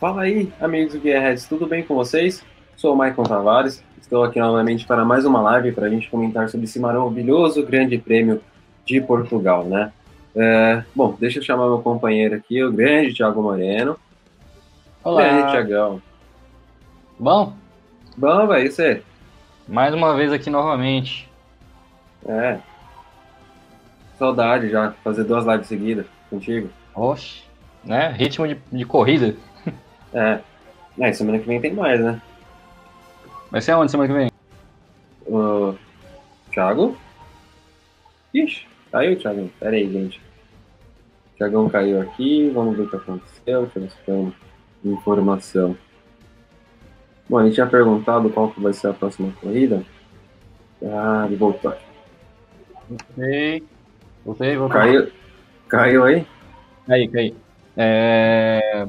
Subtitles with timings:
[0.00, 2.42] Fala aí, amigos do Gearheads, tudo bem com vocês?
[2.74, 6.48] Sou o Maicon Tavares, estou aqui novamente para mais uma live para a gente comentar
[6.48, 8.40] sobre esse maravilhoso grande prêmio
[8.86, 9.92] de Portugal, né?
[10.34, 13.94] É, bom, deixa eu chamar meu companheiro aqui, o grande Thiago Moreno.
[15.04, 15.22] Olá.
[15.22, 16.00] E aí, Thiagão?
[17.18, 17.52] Bom,
[18.16, 19.02] Bom, velho, você?
[19.68, 21.28] mais uma vez aqui novamente.
[22.26, 22.58] É.
[24.18, 26.70] Saudade já, fazer duas lives seguidas contigo.
[26.94, 27.42] Oxe,
[27.84, 28.08] né?
[28.16, 29.36] Ritmo de, de corrida.
[30.12, 30.40] É.
[30.98, 32.20] É, semana que vem tem mais, né?
[33.50, 34.30] Vai ser aonde semana que vem?
[35.26, 35.74] O
[36.52, 36.96] Thiago?
[38.34, 39.50] Ixi, caiu, Thiago.
[39.58, 40.18] Pera aí, gente.
[40.18, 43.62] O Thiagão caiu aqui, vamos ver o que aconteceu.
[43.62, 44.34] Deixa eu ver se tem
[44.84, 45.76] informação.
[47.28, 49.84] Bom, a gente tinha perguntado qual que vai ser a próxima corrida.
[50.82, 51.72] Ah, ele voltou.
[52.88, 53.62] Voltei.
[54.24, 54.80] Voltei, voltei.
[54.80, 55.12] Caiu,
[55.68, 56.26] caiu aí?
[56.88, 57.36] Aí, caiu.
[57.76, 58.88] É...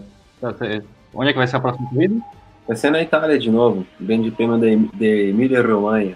[1.14, 2.22] Onde é que vai ser a próxima corrida?
[2.68, 3.86] Vai ser na Itália de novo.
[4.00, 6.16] Grande prêmio de, de Emília Romanha.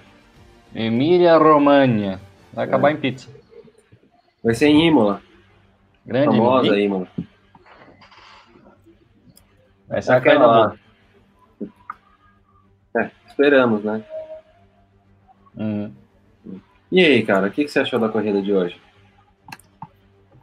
[0.73, 2.19] Emília Romagna.
[2.53, 3.29] Vai acabar em pizza.
[4.43, 5.21] Vai ser em Imola.
[6.05, 6.79] Grande famosa.
[6.79, 7.07] Imola.
[9.88, 10.75] Vai ser a Aquela lá.
[12.97, 14.03] É, esperamos, né?
[15.57, 15.91] Hum.
[16.91, 18.79] E aí, cara, o que, que você achou da corrida de hoje?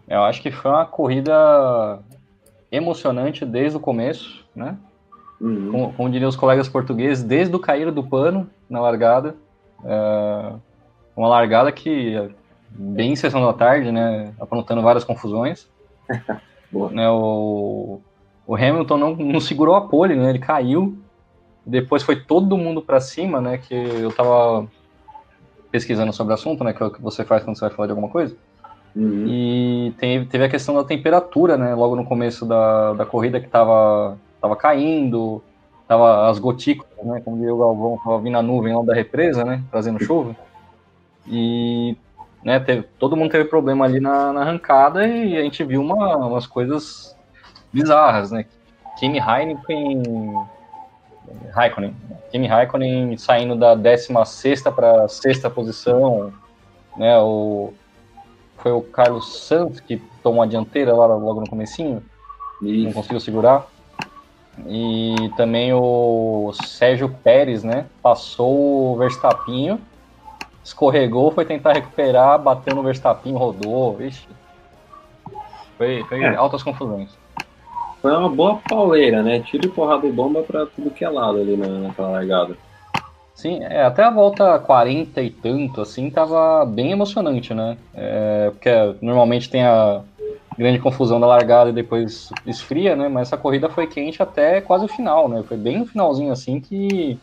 [0.08, 2.02] Eu acho que foi uma corrida
[2.70, 4.76] emocionante desde o começo, né?
[5.40, 5.72] Uhum.
[5.72, 9.34] como, como diriam os colegas portugueses, desde o cair do pano na largada.
[9.84, 10.52] É,
[11.16, 12.30] uma largada que,
[12.70, 15.68] bem em sessão da tarde, né, aprontando várias confusões.
[16.90, 18.00] Né, o,
[18.46, 20.96] o Hamilton não, não segurou a pole, né, ele caiu.
[21.66, 24.66] Depois foi todo mundo para cima, né, que eu tava
[25.70, 27.88] pesquisando sobre o assunto, né, que é o que você faz quando você vai falar
[27.88, 28.34] de alguma coisa.
[28.96, 29.26] Uhum.
[29.26, 31.74] E teve, teve a questão da temperatura, né?
[31.74, 35.42] Logo no começo da, da corrida que tava, tava caindo,
[35.86, 37.22] tava as gotículas, né?
[37.24, 39.62] Como diria o Galvão, tava vindo a nuvem lá da represa, né?
[39.70, 40.36] Trazendo chuva.
[41.26, 41.96] E
[42.42, 46.16] né, teve, todo mundo teve problema ali na, na arrancada e a gente viu uma,
[46.16, 47.16] umas coisas
[47.72, 48.44] bizarras, né?
[48.98, 50.02] Kimi Heineken.
[51.52, 51.94] Raikkonen.
[52.30, 56.32] Kimi Raikkonen saindo da 16 para sexta posição,
[56.96, 57.16] né?
[57.20, 57.72] O,
[58.58, 62.02] foi o Carlos Santos que tomou a dianteira lá logo no comecinho,
[62.60, 62.94] não Isso.
[62.94, 63.66] conseguiu segurar.
[64.66, 67.86] E também o Sérgio Pérez, né?
[68.02, 69.80] Passou o Verstappinho,
[70.62, 73.96] escorregou, foi tentar recuperar, bateu no Verstappinho, rodou.
[73.96, 74.26] Vixe.
[75.76, 76.36] Foi, foi É.
[76.36, 77.10] altas confusões.
[78.00, 79.40] Foi uma boa pauleira, né?
[79.40, 82.56] Tiro e porrada e bomba pra tudo que é lado ali na, naquela largada.
[83.34, 87.78] Sim, é, até a volta 40 e tanto, assim, tava bem emocionante, né?
[87.94, 88.70] É, porque
[89.00, 90.02] normalmente tem a
[90.56, 93.08] grande confusão da largada e depois esfria, né?
[93.08, 95.42] Mas essa corrida foi quente até quase o final, né?
[95.46, 97.18] Foi bem no finalzinho, assim, que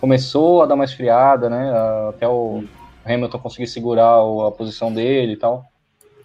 [0.00, 1.72] começou a dar uma esfriada, né?
[2.08, 2.64] Até o
[3.04, 5.64] Hamilton conseguir segurar a posição dele e tal.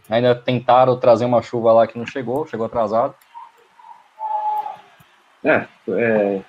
[0.09, 3.13] Ainda tentaram trazer uma chuva lá que não chegou, chegou atrasado.
[5.43, 6.41] É, é.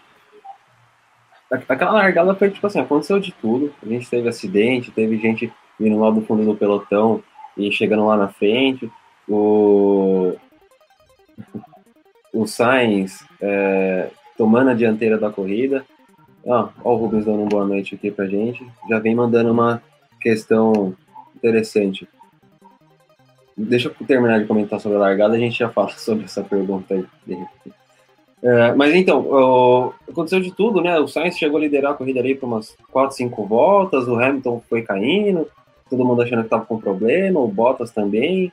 [1.69, 3.75] Aquela largada foi tipo assim, aconteceu de tudo.
[3.83, 7.23] A gente teve acidente, teve gente vindo lá do fundo do pelotão
[7.57, 8.91] e chegando lá na frente.
[9.31, 10.35] O,
[12.35, 15.85] o Sainz é, tomando a dianteira da corrida.
[16.49, 18.67] Ah, ó o Rubens dando uma boa noite aqui pra gente.
[18.89, 19.83] Já vem mandando uma
[20.21, 20.95] questão
[21.37, 22.09] interessante.
[23.57, 26.95] Deixa eu terminar de comentar sobre a largada, a gente já fala sobre essa pergunta
[26.95, 27.07] aí.
[28.43, 30.99] É, mas então, o- aconteceu de tudo, né?
[30.99, 34.63] O Sainz chegou a liderar a corrida ali por umas 4, 5 voltas, o Hamilton
[34.69, 35.47] foi caindo,
[35.91, 38.51] todo mundo achando que estava com problema, o Bottas também.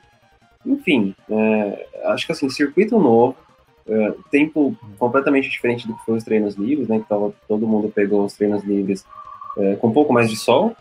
[0.66, 3.36] Enfim, é, acho que assim, circuito novo,
[3.88, 6.98] é, tempo completamente diferente do que foi os treinos livres, né?
[6.98, 9.04] Que tava, todo mundo pegou os treinos livres
[9.56, 10.76] é, com um pouco mais de sol,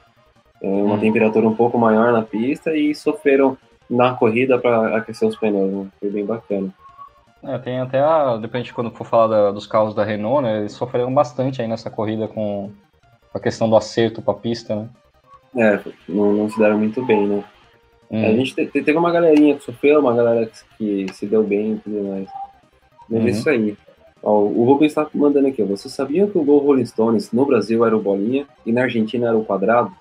[0.62, 1.00] é, uma Hum.
[1.00, 3.58] temperatura um pouco maior na pista e sofreram
[3.90, 5.88] na corrida para aquecer os pneus, né?
[6.00, 6.74] Foi bem bacana.
[7.44, 8.36] É, tem até a.
[8.38, 10.60] Depois, quando for falar da- dos carros da Renault, né?
[10.60, 12.72] Eles sofreram bastante aí nessa corrida com
[13.34, 14.90] a questão do acerto para a pista, né?
[15.56, 17.44] É, não, não se deram muito bem, né?
[18.10, 18.26] Hum.
[18.26, 21.44] A gente te- te- teve uma galerinha que sofreu, uma galera que, que se deu
[21.44, 22.28] bem e tudo mais.
[23.10, 23.28] Mas Uhum.
[23.28, 23.78] é isso aí.
[24.24, 25.62] Ó, o Rubens está mandando aqui.
[25.64, 29.28] Você sabia que o Gol Rolling Stones no Brasil era o bolinha e na Argentina
[29.28, 29.92] era o quadrado?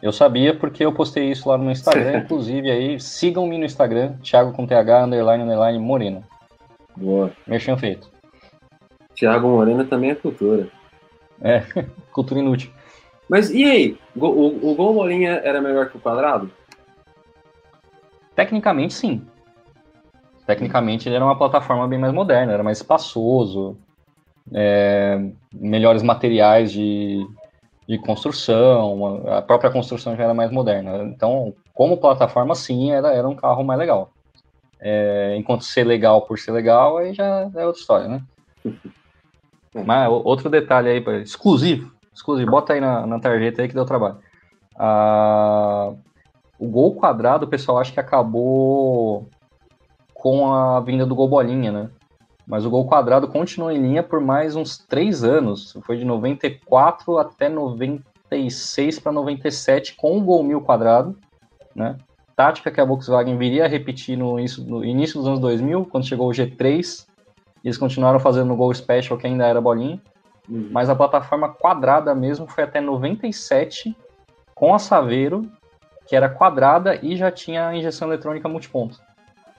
[0.00, 4.52] Eu sabia porque eu postei isso lá no Instagram, inclusive aí, sigam-me no Instagram, Thiago
[4.52, 6.24] com TH, underline, underline, Moreno.
[6.96, 7.32] Boa.
[7.46, 8.08] Merchan feito.
[9.16, 10.68] Thiago Moreno também é cultura.
[11.42, 11.62] É,
[12.12, 12.70] cultura inútil.
[13.28, 13.96] Mas e aí?
[14.16, 16.50] Go- O, o Gol Bolinha era melhor que o quadrado?
[18.38, 19.26] Tecnicamente, sim.
[20.46, 23.76] Tecnicamente ele era uma plataforma bem mais moderna, era mais espaçoso,
[24.54, 25.18] é,
[25.52, 27.26] melhores materiais de,
[27.88, 31.02] de construção, a própria construção já era mais moderna.
[31.12, 34.12] Então, como plataforma, sim, era, era um carro mais legal.
[34.80, 38.22] É, enquanto ser legal por ser legal, aí já é outra história, né?
[39.84, 44.18] Mas outro detalhe aí, exclusivo, exclusivo, bota aí na, na tarjeta aí que deu trabalho.
[44.78, 45.92] Ah,
[46.58, 49.28] o gol quadrado, o pessoal acha que acabou
[50.12, 51.90] com a vinda do gol bolinha, né?
[52.46, 55.76] Mas o gol quadrado continuou em linha por mais uns três anos.
[55.82, 61.16] Foi de 94 até 96 para 97 com o gol mil quadrado,
[61.74, 61.96] né?
[62.34, 66.06] Tática que a Volkswagen viria a repetir no início, no início dos anos 2000, quando
[66.06, 67.06] chegou o G3.
[67.62, 70.00] Eles continuaram fazendo o gol special, que ainda era bolinha.
[70.48, 70.68] Uhum.
[70.70, 73.94] Mas a plataforma quadrada mesmo foi até 97
[74.54, 75.42] com a Saveiro,
[76.08, 78.98] que era quadrada e já tinha injeção eletrônica multiponto.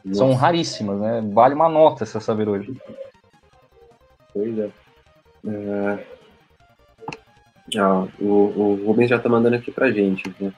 [0.04, 0.18] Nossa.
[0.18, 1.22] São raríssimas, né?
[1.31, 2.75] Vale uma nota essa saber hoje.
[4.34, 4.69] Pois é.
[5.48, 6.06] é...
[7.78, 10.34] Ah, o, o Rubens já está mandando aqui pra gente.
[10.40, 10.51] Né?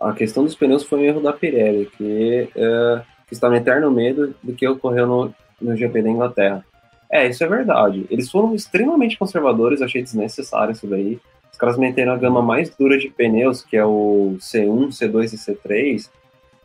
[0.00, 3.90] A questão dos pneus foi um erro da Pirelli, que, é, que está no eterno
[3.90, 6.64] medo do que ocorreu no, no GP da Inglaterra.
[7.08, 8.06] É, isso é verdade.
[8.10, 11.20] Eles foram extremamente conservadores, achei desnecessário isso daí.
[11.60, 16.10] Caras meteram a gama mais dura de pneus, que é o C1, C2 e C3,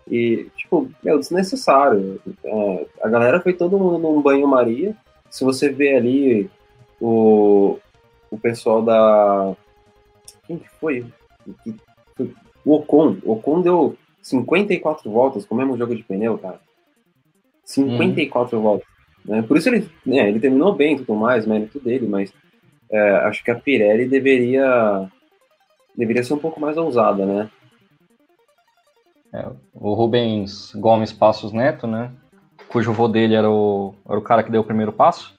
[0.10, 2.22] e, tipo, meu, desnecessário.
[2.42, 4.96] É, a galera foi todo mundo num banho-maria.
[5.30, 6.50] Se você vê ali
[7.02, 7.78] o,
[8.32, 9.54] o pessoal da.
[10.48, 11.06] Quem que foi?
[12.64, 13.18] O Ocon.
[13.24, 16.62] O Ocon deu 54 voltas com o mesmo jogo de pneu, cara.
[17.66, 18.62] 54 hum.
[18.62, 18.88] voltas.
[19.26, 19.42] Né?
[19.42, 22.32] Por isso ele, né, ele terminou bem e tudo mais, mérito dele, mas
[22.92, 25.10] é, acho que a Pirelli deveria
[25.96, 27.50] deveria ser um pouco mais ousada, né?
[29.34, 32.12] É, o Rubens Gomes Passos Neto, né?
[32.68, 35.36] Cujo vô dele era o, era o cara que deu o primeiro passo.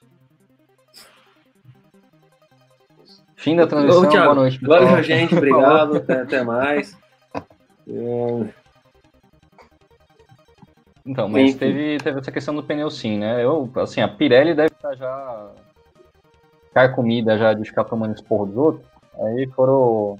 [3.35, 4.59] Fim da transmissão, Ô, boa noite.
[4.59, 4.85] Pessoal.
[4.85, 6.97] Valeu, gente, obrigado, até, até mais.
[7.87, 8.47] É...
[11.05, 13.43] Então, mas teve, teve essa questão do pneu sim, né?
[13.43, 15.51] Eu, assim, a Pirelli deve estar já
[16.77, 18.85] ficar comida já de ficar tomando esporro dos outros.
[19.19, 20.17] Aí foram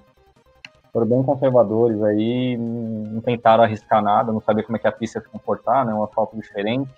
[0.91, 5.19] foram bem conservadores aí, não tentaram arriscar nada, não sabia como é que a pista
[5.19, 5.93] ia se comportar, né?
[5.93, 6.89] Um asfalto diferente,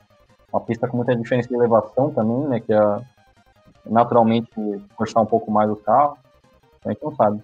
[0.53, 2.59] uma pista com muita diferença de elevação também, né?
[2.61, 3.01] Que é
[3.85, 4.49] naturalmente
[4.95, 6.17] forçar um pouco mais o carro.
[6.85, 7.41] A gente não sabe.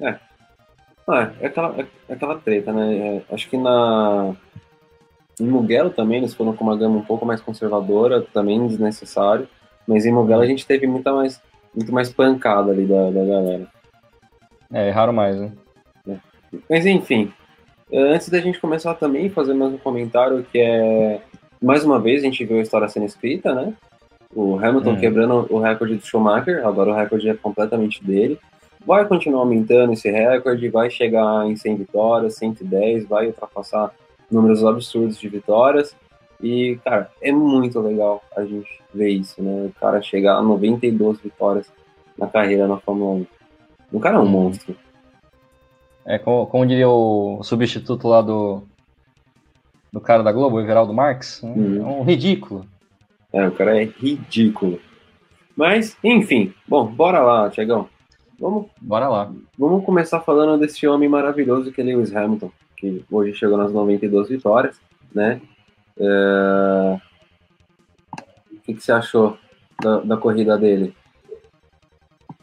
[0.00, 0.18] É.
[1.06, 2.96] Ah, é, aquela, é, é aquela treta, né?
[2.96, 4.34] É, acho que na.
[5.38, 9.48] Em Mugello também eles foram com uma gama um pouco mais conservadora, também desnecessário.
[9.88, 11.40] Mas em Mugello a gente teve muita mais,
[11.74, 13.66] muito mais pancada ali da, da galera.
[14.70, 15.50] É, raro mais, né?
[16.06, 16.16] É.
[16.68, 17.32] Mas enfim,
[17.90, 21.22] antes da gente começar também, fazer mais um comentário que é.
[21.60, 23.72] Mais uma vez a gente viu a história sendo escrita, né?
[24.32, 24.96] O Hamilton hum.
[24.96, 28.38] quebrando o recorde do Schumacher, agora o recorde é completamente dele.
[28.86, 33.90] Vai continuar aumentando esse recorde, vai chegar em 100 vitórias, 110, vai ultrapassar
[34.30, 35.96] números absurdos de vitórias.
[36.40, 39.66] E, cara, é muito legal a gente ver isso, né?
[39.66, 41.70] O cara chegar a 92 vitórias
[42.16, 43.26] na carreira na Fórmula 1.
[43.92, 44.76] O cara é um monstro.
[46.04, 48.62] É, como, como diria o substituto lá do,
[49.92, 51.52] do cara da Globo, o Everaldo Marques, né?
[51.54, 51.76] uhum.
[51.76, 52.66] é um ridículo.
[53.32, 54.80] É, o cara é ridículo.
[55.56, 57.88] Mas, enfim, bom, bora lá, Tiagão.
[58.38, 59.32] Vamos, bora lá.
[59.58, 64.28] Vamos começar falando desse homem maravilhoso que é Lewis Hamilton, que hoje chegou nas 92
[64.28, 64.80] vitórias,
[65.12, 65.40] né?
[65.98, 66.98] É...
[68.52, 69.38] O que, que você achou
[69.82, 70.94] da, da corrida dele?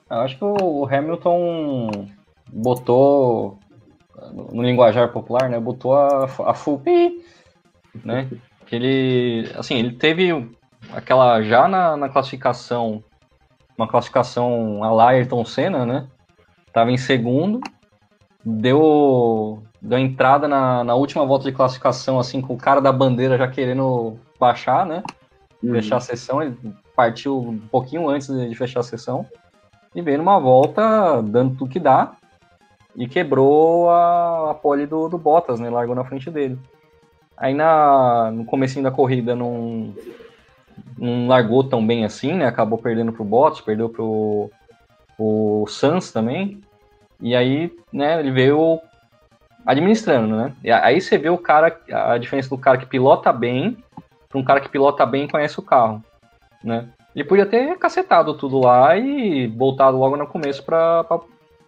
[0.09, 2.07] Eu acho que o Hamilton
[2.51, 3.59] botou,
[4.31, 6.81] no linguajar popular, né, botou a, a full
[8.03, 8.29] né,
[8.65, 10.31] que ele, assim, ele teve
[10.93, 13.03] aquela, já na, na classificação,
[13.77, 16.07] uma classificação a lá Ayrton Senna, né,
[16.71, 17.59] tava em segundo,
[18.43, 23.37] deu, deu entrada na, na última volta de classificação, assim, com o cara da bandeira
[23.37, 25.03] já querendo baixar, né,
[25.63, 25.71] uhum.
[25.71, 26.57] fechar a sessão, ele
[26.95, 29.25] partiu um pouquinho antes de fechar a sessão,
[29.93, 32.13] e veio numa volta dando tudo que dá
[32.95, 35.69] e quebrou a, a pole do, do Bottas, né?
[35.69, 36.57] Largou na frente dele.
[37.37, 39.93] Aí na, no comecinho da corrida não,
[40.97, 42.45] não largou tão bem assim, né?
[42.45, 44.49] Acabou perdendo pro Bottas, perdeu pro
[45.17, 46.61] o Sans também.
[47.21, 48.81] E aí, né, ele veio
[49.65, 50.53] administrando, né?
[50.63, 53.77] E aí você vê o cara, a diferença do cara que pilota bem
[54.29, 56.03] para um cara que pilota bem e conhece o carro,
[56.63, 56.89] né?
[57.15, 61.05] Ele podia ter cacetado tudo lá e voltado logo no começo para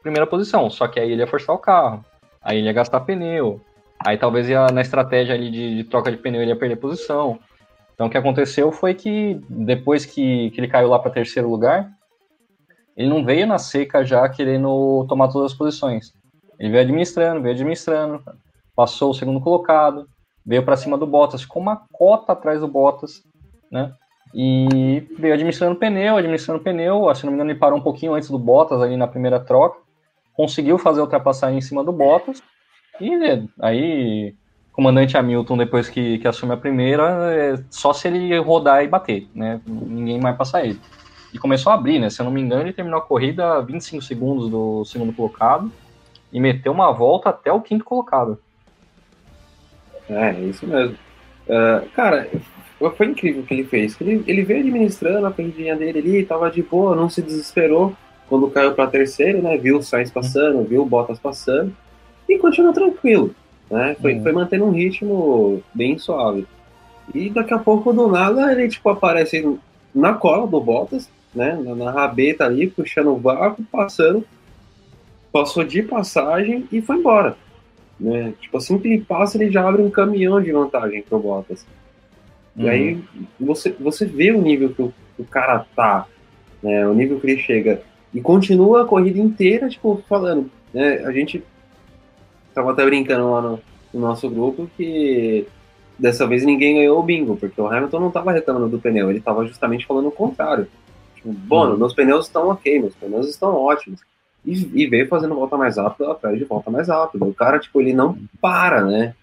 [0.01, 0.70] primeira posição.
[0.70, 2.04] Só que aí ele ia forçar o carro,
[2.42, 3.62] aí ele ia gastar pneu,
[4.06, 7.39] Aí talvez ia, na estratégia ali de, de, troca de pneu ele ia perder posição.
[7.94, 11.89] Então o que aconteceu foi que depois que, que ele caiu lá para terceiro lugar,
[12.96, 16.13] ele não veio na seca já querendo tomar todas as posições.
[16.60, 18.24] Ele veio administrando, veio administrando,
[18.76, 20.08] passou o segundo colocado,
[20.46, 23.24] veio para cima do Bottas, ficou uma cota atrás do Bottas,
[23.72, 23.94] né?
[24.34, 28.30] E veio administrando pneu, administrando pneu, se não me engano ele parou um pouquinho antes
[28.30, 29.80] do Bottas ali na primeira troca,
[30.34, 32.42] conseguiu fazer a ultrapassagem em cima do Bottas,
[33.00, 34.36] e né, aí
[34.72, 39.28] comandante Hamilton, depois que, que assume a primeira, é só se ele rodar e bater,
[39.34, 39.60] né?
[39.66, 40.80] Ninguém mais passar ele.
[41.34, 42.12] E começou a abrir, né?
[42.12, 45.72] Se eu não me engano, ele terminou a corrida a 25 segundos do segundo colocado
[46.32, 48.38] e meteu uma volta até o quinto colocado.
[50.10, 50.96] É, isso mesmo.
[51.48, 52.30] Uh, cara,
[52.96, 54.00] foi incrível o que ele fez.
[54.00, 57.94] Ele, ele veio administrando a corridinha dele ali, tava de boa, não se desesperou
[58.30, 59.58] quando caiu para terceiro, né?
[59.58, 61.74] Viu o Sainz passando, viu o Bottas passando
[62.28, 63.34] e continuou tranquilo,
[63.70, 63.96] né?
[64.02, 64.24] Foi, uhum.
[64.24, 66.46] foi mantendo um ritmo bem suave.
[67.16, 69.58] E daqui a pouco, do nada, ele tipo aparece
[69.96, 71.58] na cola do Bottas, né?
[71.64, 74.26] Na, na rabeta ali, puxando o vácuo, passando,
[75.38, 77.38] passou de passagem e foi embora.
[78.00, 78.34] Né?
[78.39, 81.65] Tipo, assim que ele passa, ele já abre um caminhão de vantagem pro Bottas.
[82.56, 82.65] Uhum.
[82.65, 83.03] E aí
[83.39, 86.08] você, você vê o nível que o, o cara tá,
[86.62, 86.88] né?
[86.88, 87.82] O nível que ele chega.
[88.13, 90.50] E continua a corrida inteira, tipo, falando.
[90.74, 91.06] Né?
[91.06, 91.44] A gente
[92.53, 93.60] tava até brincando lá no,
[93.94, 95.46] no nosso grupo que
[96.00, 99.20] dessa vez ninguém ganhou o bingo, porque o Hamilton não tava reclamando do pneu, ele
[99.20, 100.67] tava justamente falando o contrário.
[101.15, 101.79] Tipo, Bono, uhum.
[101.79, 104.00] meus pneus estão ok, meus pneus estão ótimos
[104.48, 107.25] e, e veio fazendo volta mais rápida atrás de volta mais rápida.
[107.25, 109.13] O cara, tipo, ele não para, né?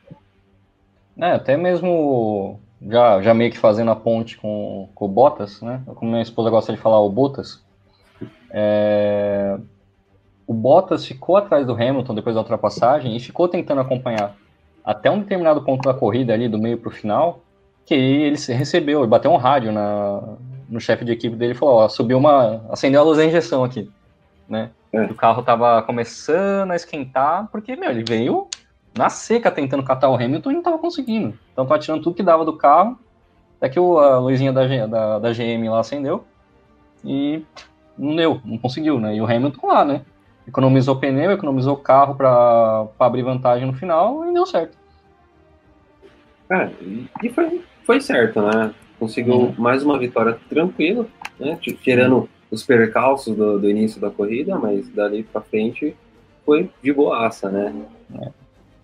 [1.16, 5.80] É, até mesmo já, já meio que fazendo a ponte com, com o Bottas, né?
[5.86, 7.64] Como minha esposa gosta de falar, o Bottas.
[8.50, 9.56] É...
[10.46, 14.36] O Bottas ficou atrás do Hamilton depois da ultrapassagem e ficou tentando acompanhar
[14.84, 17.40] até um determinado ponto da corrida ali, do meio para o final,
[17.86, 20.22] que ele recebeu, ele bateu um rádio na,
[20.68, 23.64] no chefe de equipe dele e falou, ó, subiu uma, acendeu a luz da injeção
[23.64, 23.90] aqui,
[24.46, 24.70] né?
[24.94, 25.04] É.
[25.06, 28.46] O carro tava começando a esquentar, porque, meu, ele veio
[28.96, 31.36] na seca tentando catar o Hamilton e não tava conseguindo.
[31.52, 32.96] Então tá tirando tudo que dava do carro,
[33.56, 36.24] até que a luzinha da, da, da GM lá acendeu
[37.04, 37.42] e
[37.98, 39.16] não deu, não conseguiu, né?
[39.16, 40.02] E o Hamilton lá, né?
[40.46, 44.76] Economizou pneu, economizou carro para abrir vantagem no final e deu certo.
[46.50, 46.70] É,
[47.22, 48.72] e foi, foi certo, né?
[48.98, 49.54] Conseguiu uhum.
[49.58, 51.06] mais uma vitória tranquila,
[51.40, 51.58] né?
[51.60, 55.94] Tirando os percalços do, do início da corrida, mas dali para frente
[56.44, 57.74] foi de boaça, né?
[58.20, 58.28] É.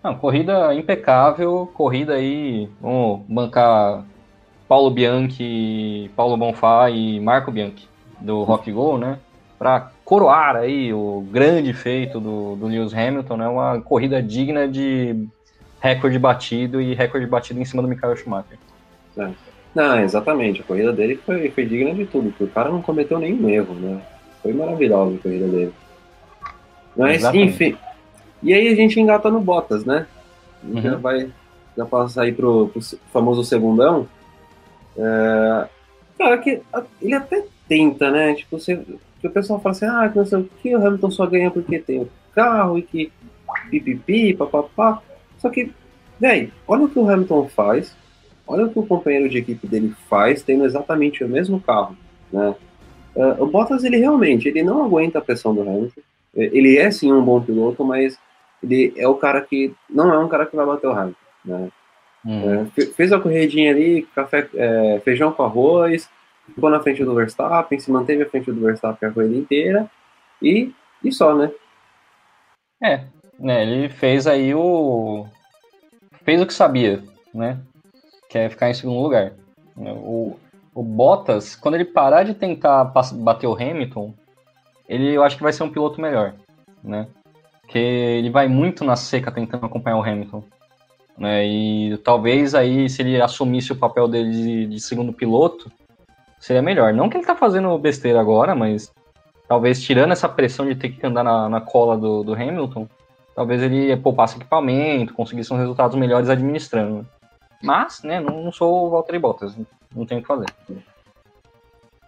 [0.03, 4.03] Não, corrida impecável, corrida aí, vamos bancar
[4.67, 7.87] Paulo Bianchi, Paulo Bonfá e Marco Bianchi
[8.19, 9.19] do Rock Go, né?
[9.59, 13.47] Para coroar aí o grande feito do, do Lewis Hamilton, né?
[13.47, 15.27] Uma corrida digna de
[15.79, 18.57] recorde batido e recorde batido em cima do Michael Schumacher.
[19.17, 19.29] É.
[19.73, 20.61] Não, exatamente.
[20.61, 23.73] A corrida dele foi, foi digna de tudo, porque o cara não cometeu nenhum erro,
[23.75, 24.01] né?
[24.41, 25.73] Foi maravilhosa a corrida dele.
[26.95, 27.49] Mas, exatamente.
[27.49, 27.77] enfim.
[28.43, 30.07] E aí a gente engata no Bottas, né?
[30.63, 30.81] Uhum.
[30.81, 31.31] Já vai
[31.75, 34.07] já passa aí pro, pro famoso segundão.
[34.97, 35.67] É,
[36.17, 36.61] cara, que
[37.01, 38.33] ele até tenta, né?
[38.33, 38.83] Tipo, você,
[39.23, 41.79] o pessoal fala assim, ah, que não sei o que, o Hamilton só ganha porque
[41.79, 43.11] tem o carro e que
[43.69, 45.01] pipipi, papapá.
[45.37, 45.71] Só que,
[46.19, 47.95] velho, olha o que o Hamilton faz
[48.51, 51.95] olha o que o companheiro de equipe dele faz tendo exatamente o mesmo carro,
[52.31, 52.55] né?
[53.15, 56.01] Uh, o Bottas, ele realmente, ele não aguenta a pressão do Hamilton.
[56.33, 58.17] Ele é sim um bom piloto, mas
[58.63, 61.69] ele é o cara que não é um cara que vai bater o Hamilton, né?
[62.25, 62.69] Hum.
[62.77, 66.09] É, fez a corridinha ali, café, é, feijão com arroz,
[66.45, 69.89] ficou na frente do Verstappen, se manteve à frente do Verstappen a corrida inteira
[70.41, 70.71] e,
[71.03, 71.51] e só, né?
[72.81, 73.05] É,
[73.39, 75.25] né, ele fez aí o
[76.23, 77.03] fez o que sabia,
[77.33, 77.59] né?
[78.31, 79.33] Que é ficar em segundo lugar.
[79.75, 80.37] O,
[80.73, 82.85] o Bottas, quando ele parar de tentar
[83.15, 84.13] bater o Hamilton,
[84.87, 86.33] ele eu acho que vai ser um piloto melhor,
[86.81, 87.07] né?
[87.61, 90.43] Porque ele vai muito na seca tentando acompanhar o Hamilton.
[91.17, 91.45] Né?
[91.45, 95.69] E talvez aí, se ele assumisse o papel dele de, de segundo piloto,
[96.39, 96.93] seria melhor.
[96.93, 98.93] Não que ele tá fazendo besteira agora, mas
[99.47, 102.87] talvez tirando essa pressão de ter que andar na, na cola do, do Hamilton,
[103.35, 107.05] talvez ele poupasse equipamento, conseguisse uns resultados melhores administrando.
[107.61, 109.55] Mas, né, não, não sou o Valtteri Bottas,
[109.95, 110.47] não tenho o que fazer.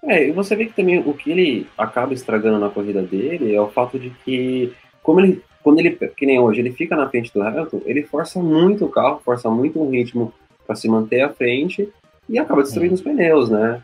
[0.03, 3.61] É, e você vê que também o que ele acaba estragando na corrida dele é
[3.61, 7.33] o fato de que, como ele, quando ele, que nem hoje, ele fica na frente
[7.33, 10.33] do Hamilton, ele força muito o carro, força muito o ritmo
[10.65, 11.89] para se manter à frente
[12.27, 12.95] e acaba destruindo hum.
[12.95, 13.81] os pneus, né?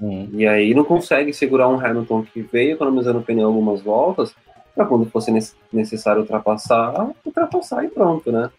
[0.00, 0.28] Hum.
[0.32, 4.34] E aí não consegue segurar um Hamilton que veio economizando pneu algumas voltas
[4.74, 5.30] para quando fosse
[5.72, 8.50] necessário ultrapassar, ultrapassar e pronto, né?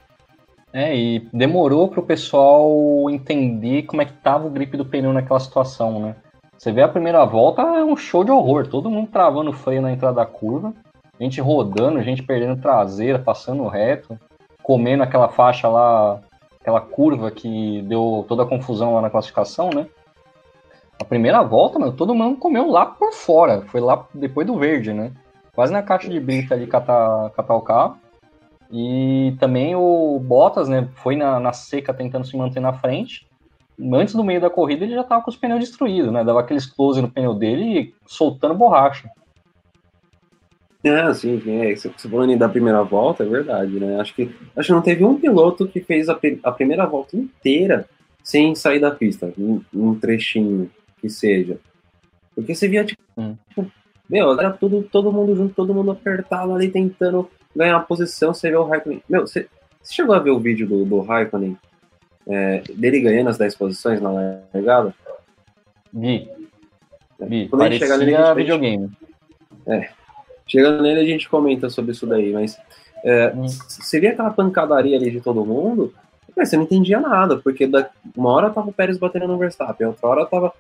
[0.77, 5.13] É, e demorou para o pessoal entender como é que tava o grip do pneu
[5.13, 6.17] naquela situação, né?
[6.58, 8.67] Você vê a primeira volta, é um show de horror.
[8.67, 10.74] Todo mundo travando o freio na entrada da curva,
[11.17, 14.20] gente rodando, gente perdendo traseira, passando reto,
[14.62, 16.20] comendo aquela faixa lá,
[16.60, 19.88] aquela curva que deu toda a confusão lá na classificação, né?
[21.01, 23.62] A primeira volta, mano, todo mundo comeu lá por fora.
[23.67, 25.13] Foi lá depois do verde, né?
[25.53, 27.96] Quase na caixa de brita ali catar, catar o carro.
[28.72, 30.88] E também o Bottas, né?
[30.96, 33.28] Foi na, na seca tentando se manter na frente.
[33.94, 36.24] Antes do meio da corrida, ele já tava com os pneus destruídos, né?
[36.24, 39.10] Dava aqueles close no pneu dele e soltando borracha.
[40.84, 44.00] É, sim, é, você falando da primeira volta, é verdade, né?
[44.00, 47.90] Acho que, acho que não teve um piloto que fez a, a primeira volta inteira
[48.24, 50.70] sem sair da pista, um, um trechinho
[51.02, 51.58] que seja.
[52.36, 53.36] Porque você via, tipo, hum.
[54.08, 58.50] meu, era tudo, todo mundo junto, todo mundo apertado ali tentando ganhar a posição, você
[58.50, 59.02] vê o Raikkonen.
[59.08, 59.48] Meu, você,
[59.82, 61.58] você chegou a ver o vídeo do, do Raikkonen,
[62.28, 64.94] é, dele ganhando as 10 posições na largada?
[65.94, 66.30] Vi.
[67.20, 68.92] Vi, Quando parecia chegar nele, a gente, videogame.
[69.68, 69.90] É,
[70.46, 72.60] chegando nele a gente comenta sobre isso daí, mas
[73.04, 73.48] é, hum.
[73.48, 75.94] você via aquela pancadaria ali de todo mundo,
[76.36, 80.08] você não entendia nada, porque da, uma hora tava o Pérez batendo no Verstappen, outra
[80.08, 80.54] hora tava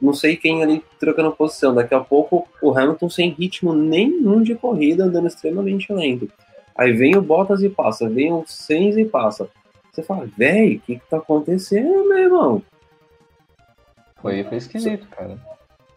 [0.00, 1.74] não sei quem ali trocando posição.
[1.74, 6.30] Daqui a pouco o Hamilton sem ritmo nenhum de corrida, andando extremamente lento.
[6.76, 9.48] Aí vem o Bottas e passa, vem o Sainz e passa.
[9.90, 12.62] Você fala, véi, o que que tá acontecendo, meu irmão?
[14.22, 15.36] Foi, foi esquisito, cara.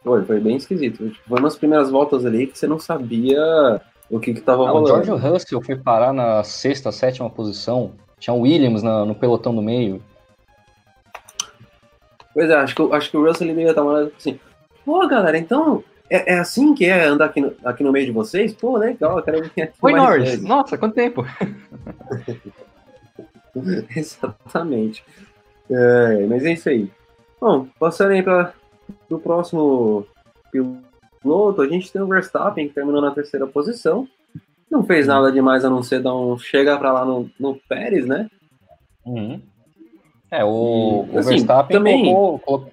[0.04, 1.12] Foi, foi bem esquisito.
[1.28, 3.80] Foi nas primeiras voltas ali que você não sabia
[4.10, 5.02] o que que tava ah, rolando.
[5.02, 7.92] O George Russell foi parar na sexta, sétima posição.
[8.20, 10.02] Tinha o Williams na, no pelotão do meio.
[12.34, 14.40] Pois é, acho que, acho que o Russell ele devia estar falando assim,
[14.86, 18.12] pô, galera, então é, é, assim que é andar aqui no, aqui no meio de
[18.12, 18.54] vocês?
[18.54, 20.42] Pô, legal, eu quero vir aqui Oi, Norris!
[20.42, 21.26] Nossa, quanto tempo!
[23.96, 25.04] Exatamente.
[25.70, 26.92] É, mas é isso aí.
[27.40, 28.54] Bom, passando aí para
[29.10, 30.06] o próximo
[30.52, 34.08] piloto, a gente tem o Verstappen, que terminou na terceira posição.
[34.70, 38.06] Não fez nada demais a não ser dar um chega para lá no, no Pérez,
[38.06, 38.30] né?
[39.06, 39.42] Uhum.
[40.32, 42.72] É, o, e, o assim, Verstappen também, colocou,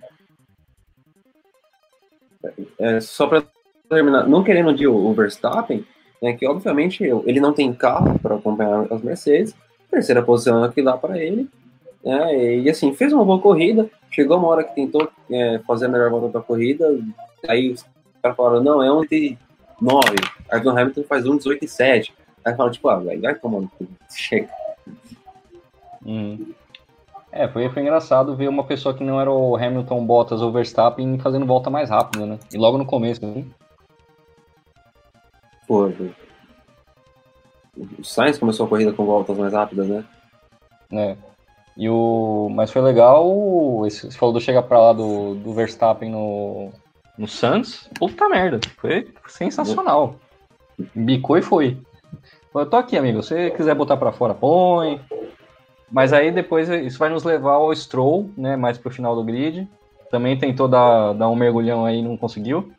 [2.79, 3.43] É, só para
[3.91, 5.85] terminar, não querendo de o Verstappen,
[6.23, 9.57] né, que obviamente ele não tem carro para acompanhar as Mercedes,
[9.91, 11.49] terceira posição é que dá para ele,
[12.05, 15.89] né, e assim, fez uma boa corrida, chegou uma hora que tentou é, fazer a
[15.89, 16.87] melhor volta da corrida,
[17.49, 17.85] aí os
[18.23, 19.37] caras falaram, não, é um de
[19.81, 20.01] 9,
[20.49, 23.69] aí o Hamilton faz um 18 e 7, aí fala, tipo, ah, vai tomando,
[24.15, 24.49] chega.
[26.07, 26.53] Hum.
[27.31, 31.19] É, foi, foi engraçado ver uma pessoa que não era o Hamilton, Bottas ou Verstappen
[31.19, 32.39] fazendo volta mais rápida, né?
[32.53, 33.45] E logo no começo, né?
[35.67, 36.15] Foi.
[37.99, 40.05] O Sainz começou a corrida com voltas mais rápidas, né?
[40.93, 41.17] É.
[41.77, 42.49] E o...
[42.51, 46.73] Mas foi legal, esse, você falou do chegar pra lá do, do Verstappen no,
[47.17, 47.89] no Santos.
[47.99, 50.17] Puta merda, foi sensacional.
[50.95, 51.77] Bicou e foi.
[52.55, 53.23] Eu tô aqui, amigo.
[53.23, 55.01] Se você quiser botar pra fora, põe.
[55.91, 58.57] Mas aí depois isso vai nos levar ao Stroll, né?
[58.57, 59.67] Mais pro final do grid.
[60.11, 62.71] Também tentou dar, dar um mergulhão aí não conseguiu.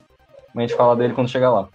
[0.54, 1.69] Mas a gente fala dele quando chegar lá.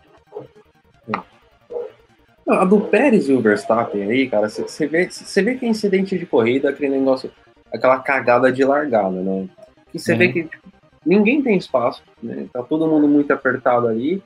[2.47, 6.27] A do Pérez e o Verstappen aí, cara, você vê, vê que é incidente de
[6.27, 7.31] corrida, aquele negócio,
[7.73, 9.49] aquela cagada de largada, né?
[9.95, 10.19] E você uhum.
[10.19, 10.69] vê que tipo,
[11.07, 12.47] ninguém tem espaço, né?
[12.53, 14.23] Tá todo mundo muito apertado ali.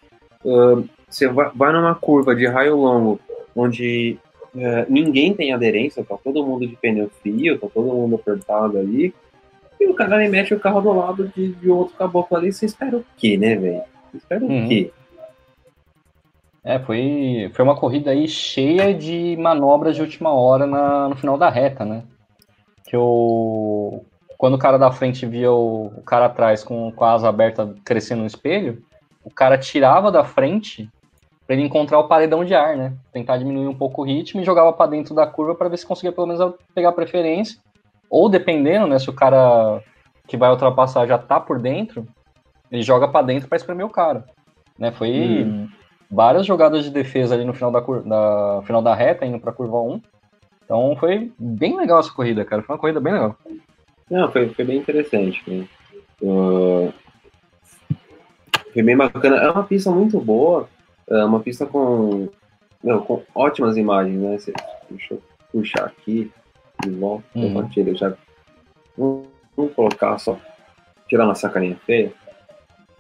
[1.09, 3.21] Você uh, vai, vai numa curva de raio longo,
[3.55, 4.19] onde
[4.57, 9.15] é, ninguém tem aderência, tá todo mundo de pneu frio, tá todo mundo apertado ali.
[9.81, 12.67] E o cara me mete o carro do lado de, de outro caboclo ali, você
[12.67, 13.83] espera o quê, né, velho?
[14.13, 14.65] Espera uhum.
[14.65, 14.91] o quê?
[16.65, 21.39] É, foi, foi uma corrida aí cheia de manobras de última hora na, no final
[21.39, 22.03] da reta, né?
[22.85, 24.03] Que o,
[24.37, 27.75] quando o cara da frente via o, o cara atrás com, com a asa aberta
[27.85, 28.83] crescendo no espelho,
[29.25, 30.91] o cara tirava da frente
[31.49, 32.93] para ele encontrar o paredão de ar, né?
[33.11, 35.87] Tentar diminuir um pouco o ritmo e jogava para dentro da curva para ver se
[35.87, 37.59] conseguia pelo menos pegar preferência.
[38.11, 39.83] Ou dependendo, né, se o cara
[40.27, 42.07] que vai ultrapassar já tá por dentro,
[42.71, 44.27] ele joga para dentro para espremer o cara.
[44.79, 44.93] Né?
[44.93, 45.69] Foi hum.
[46.11, 49.81] várias jogadas de defesa ali no final da, da final da reta, indo para curva
[49.81, 50.03] 1.
[50.67, 52.63] Então foi bem legal essa corrida, cara.
[52.63, 53.35] Foi uma corrida bem legal.
[54.11, 55.43] Não, foi, foi bem interessante.
[55.47, 55.67] Né?
[56.21, 56.93] Uh,
[58.71, 59.37] foi bem bacana.
[59.37, 60.69] É uma pista muito boa.
[61.11, 62.29] É uma pista com,
[62.83, 64.55] não, com ótimas imagens, né?
[64.91, 66.31] Deixa eu puxar aqui
[66.83, 67.55] de volta, uhum.
[67.55, 68.13] compartilha já.
[68.97, 69.29] Vamos,
[69.75, 70.39] colocar só,
[71.09, 72.13] tirar uma sacaninha feia.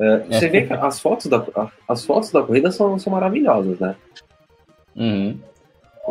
[0.01, 1.44] É, você vê que as fotos da,
[1.88, 3.97] as fotos da corrida são, são maravilhosas, né?
[4.97, 5.38] Uhum.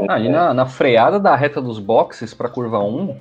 [0.08, 3.18] Ah, ali na, na freada da reta dos boxes pra curva 1,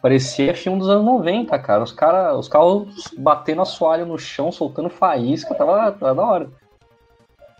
[0.00, 1.82] parecia filme dos anos 90, cara.
[1.82, 6.50] Os, cara, os carros batendo assoalho no chão, soltando faísca, tava, tava da hora.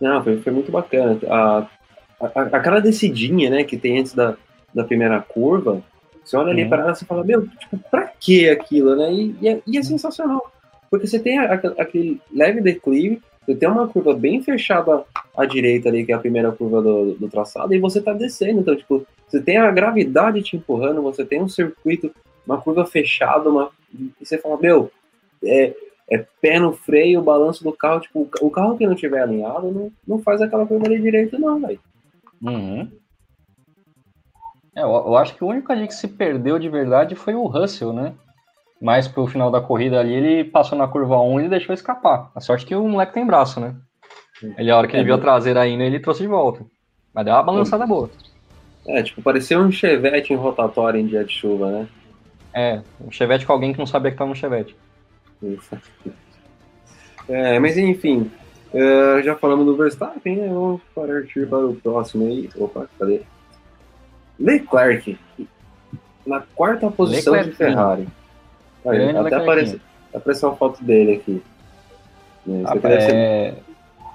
[0.00, 1.18] Não, foi, foi muito bacana.
[1.28, 1.66] A,
[2.20, 4.36] a, aquela descidinha, né, que tem antes da,
[4.74, 5.82] da primeira curva,
[6.24, 6.68] você olha ali uhum.
[6.68, 9.12] para ela e fala, meu, tipo, pra que aquilo, né?
[9.12, 10.50] E, e, é, e é sensacional.
[10.90, 15.04] Porque você tem a, aquele leve declive, você tem uma curva bem fechada
[15.36, 18.60] à direita ali, que é a primeira curva do, do traçado, e você tá descendo.
[18.60, 22.10] Então, tipo, você tem a gravidade te empurrando, você tem um circuito,
[22.46, 24.90] uma curva fechada, uma, e você fala, meu,
[25.44, 25.74] é,
[26.10, 29.70] é pé no freio, o balanço do carro, tipo, o carro que não tiver alinhado
[29.70, 31.78] não, não faz aquela curva ali direito, não, velho.
[32.42, 32.90] Uhum.
[34.74, 37.46] É, eu, eu, acho que o único ali que se perdeu de verdade foi o
[37.46, 38.14] Russell, né?
[38.80, 42.30] Mas pro final da corrida ali, ele passou na curva 1 e deixou escapar.
[42.34, 43.76] A sorte que o moleque tem braço, né?
[44.56, 46.64] Ele, a hora que ele viu a traseira ainda, ele trouxe de volta.
[47.12, 48.08] Mas deu uma balançada boa.
[48.86, 51.88] É, tipo, parecia um chevette em rotatória em dia de chuva, né?
[52.54, 54.74] É, um chevette com alguém que não sabia que tava no chevette.
[57.29, 58.31] É, mas enfim,
[58.74, 60.48] uh, já falamos do Verstappen, né?
[60.48, 62.50] Vamos partir para o próximo aí.
[62.57, 63.22] Opa, cadê?
[64.38, 65.18] Leclerc,
[66.26, 67.50] na quarta posição Leclerc.
[67.50, 68.09] de Ferrari.
[68.87, 69.81] Aí, até apareceu,
[70.14, 71.42] apareceu uma foto dele aqui.
[72.64, 73.55] Ah, é...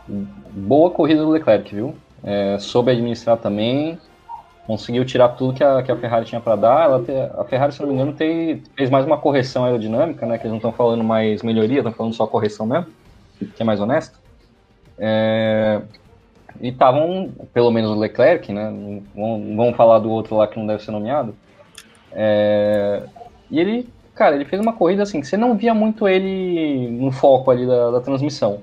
[0.07, 1.95] Boa corrida do Leclerc, viu?
[2.23, 3.99] É, soube administrar também,
[4.65, 6.85] conseguiu tirar tudo que a, que a Ferrari tinha para dar.
[6.85, 10.37] Ela te, a Ferrari, se não me engano, tem, fez mais uma correção aerodinâmica, né?
[10.37, 12.87] Que eles não estão falando mais melhoria, estão falando só correção mesmo,
[13.39, 14.19] que é mais honesto.
[14.97, 15.81] É,
[16.59, 18.73] e estavam, pelo menos o Leclerc, né?
[19.15, 21.35] Vamos, vamos falar do outro lá que não deve ser nomeado.
[22.11, 23.03] É,
[23.51, 27.11] e ele, cara, ele fez uma corrida assim, que você não via muito ele no
[27.11, 28.61] foco ali da, da transmissão.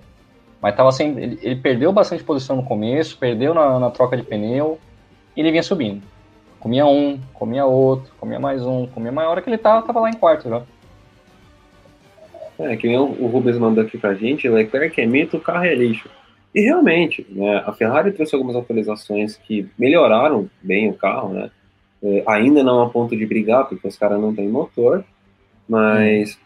[0.61, 4.23] Mas tava sem, ele, ele, perdeu bastante posição no começo, perdeu na, na troca de
[4.23, 4.79] pneu,
[5.41, 6.03] ele vinha subindo.
[6.61, 9.27] Comia um, comia outro, comia mais um, comia mais.
[9.27, 10.63] A hora que ele tava, tava lá em quarto já.
[12.59, 16.09] É, que o, o Rubens mandou aqui pra gente, Leclerc é mito, carro é lixo.
[16.55, 21.51] E realmente, né, a Ferrari trouxe algumas atualizações que melhoraram bem o carro, né?
[22.03, 25.05] É, ainda não a ponto de brigar, porque os caras não têm motor,
[25.69, 26.39] mas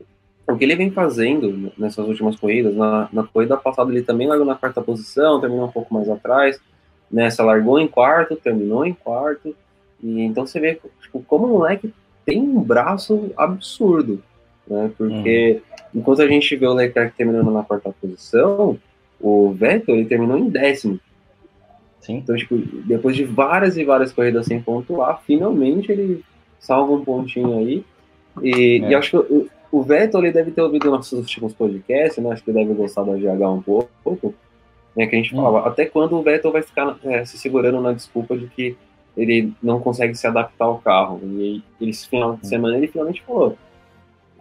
[0.00, 0.54] hum.
[0.54, 4.46] o que ele vem fazendo nessas últimas corridas, na, na corrida passada ele também largou
[4.46, 6.60] na quarta posição, terminou um pouco mais atrás,
[7.10, 9.54] nessa largou em quarto, terminou em quarto,
[10.02, 11.92] e então você vê tipo, como o moleque
[12.24, 14.22] tem um braço absurdo,
[14.66, 14.90] né?
[14.96, 15.98] Porque hum.
[16.00, 18.78] enquanto a gente vê o Leclerc terminando na quarta posição,
[19.20, 21.00] o Vettel, ele terminou em décimo.
[22.00, 22.16] Sim.
[22.16, 26.24] Então, tipo, depois de várias e várias corridas sem pontuar, finalmente ele
[26.60, 27.84] salva um pontinho aí.
[28.42, 28.90] E, é.
[28.90, 32.30] e acho que o, o Vettel, ele deve ter ouvido nossos últimos podcasts, né?
[32.30, 34.34] Acho que ele deve gostar da GH um pouco
[34.98, 35.06] né?
[35.06, 35.42] Que a gente hum.
[35.42, 38.76] falava, até quando o Vettel vai ficar é, se segurando na desculpa de que
[39.16, 41.20] ele não consegue se adaptar ao carro.
[41.22, 43.56] E esse final de semana ele finalmente falou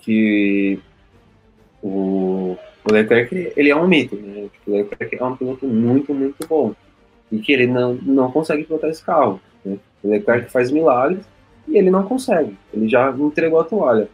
[0.02, 0.80] que
[1.82, 2.58] o
[2.89, 4.48] o Leclerc, ele é um mito, né?
[4.65, 6.74] O Leclerc é um piloto muito, muito bom.
[7.30, 9.41] E que ele não, não consegue pilotar esse carro.
[9.65, 9.78] Né?
[10.02, 11.26] O Leclerc faz milagres
[11.67, 12.58] e ele não consegue.
[12.74, 14.08] Ele já entregou a toalha.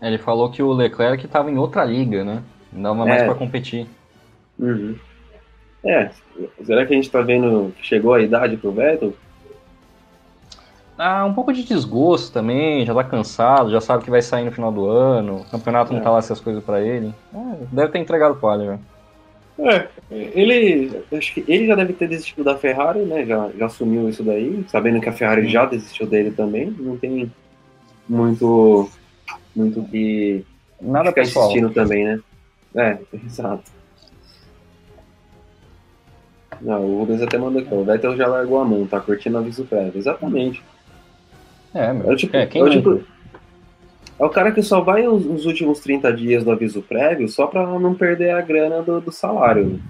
[0.00, 2.42] Ele falou que o Leclerc estava em outra liga, né?
[2.72, 3.24] Não dava mais é.
[3.24, 3.88] para competir.
[4.62, 4.94] Uhum.
[5.84, 6.10] É,
[6.64, 9.12] será que a gente está vendo que chegou a idade pro Vettel?
[10.96, 14.52] Ah, um pouco de desgosto também, já tá cansado, já sabe que vai sair no
[14.52, 15.96] final do ano, o campeonato é.
[15.96, 17.12] não tá lá essas coisas para ele.
[17.34, 18.78] É, deve ter entregado o palha já.
[19.58, 21.02] É, ele.
[21.12, 23.26] Acho que ele já deve ter desistido da Ferrari, né?
[23.26, 26.74] Já, já assumiu isso daí, sabendo que a Ferrari já desistiu dele também.
[26.78, 27.30] Não tem
[28.08, 28.88] muito.
[29.54, 30.44] Muito que.
[30.80, 31.46] Nada ficar pessoal.
[31.46, 32.20] insistindo também, né?
[32.74, 33.81] É, exato.
[36.62, 39.64] Não, o Rubens até mandou aqui, o Vettel já largou a mão, tá curtindo aviso
[39.64, 39.98] prévio.
[39.98, 40.62] Exatamente.
[41.74, 42.12] É, meu.
[42.12, 43.02] É, tipo, é, quem é, tipo,
[44.18, 47.46] é o cara que só vai os, os, últimos 30 dias do aviso prévio só
[47.46, 49.82] para não perder a grana do, do salário.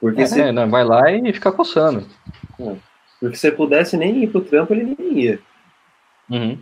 [0.00, 0.52] Porque é, se...
[0.52, 2.06] não, vai lá e fica coçando.
[2.60, 2.76] É,
[3.18, 5.40] porque se pudesse nem ir pro trampo, ele nem ia.
[6.30, 6.58] Uhum.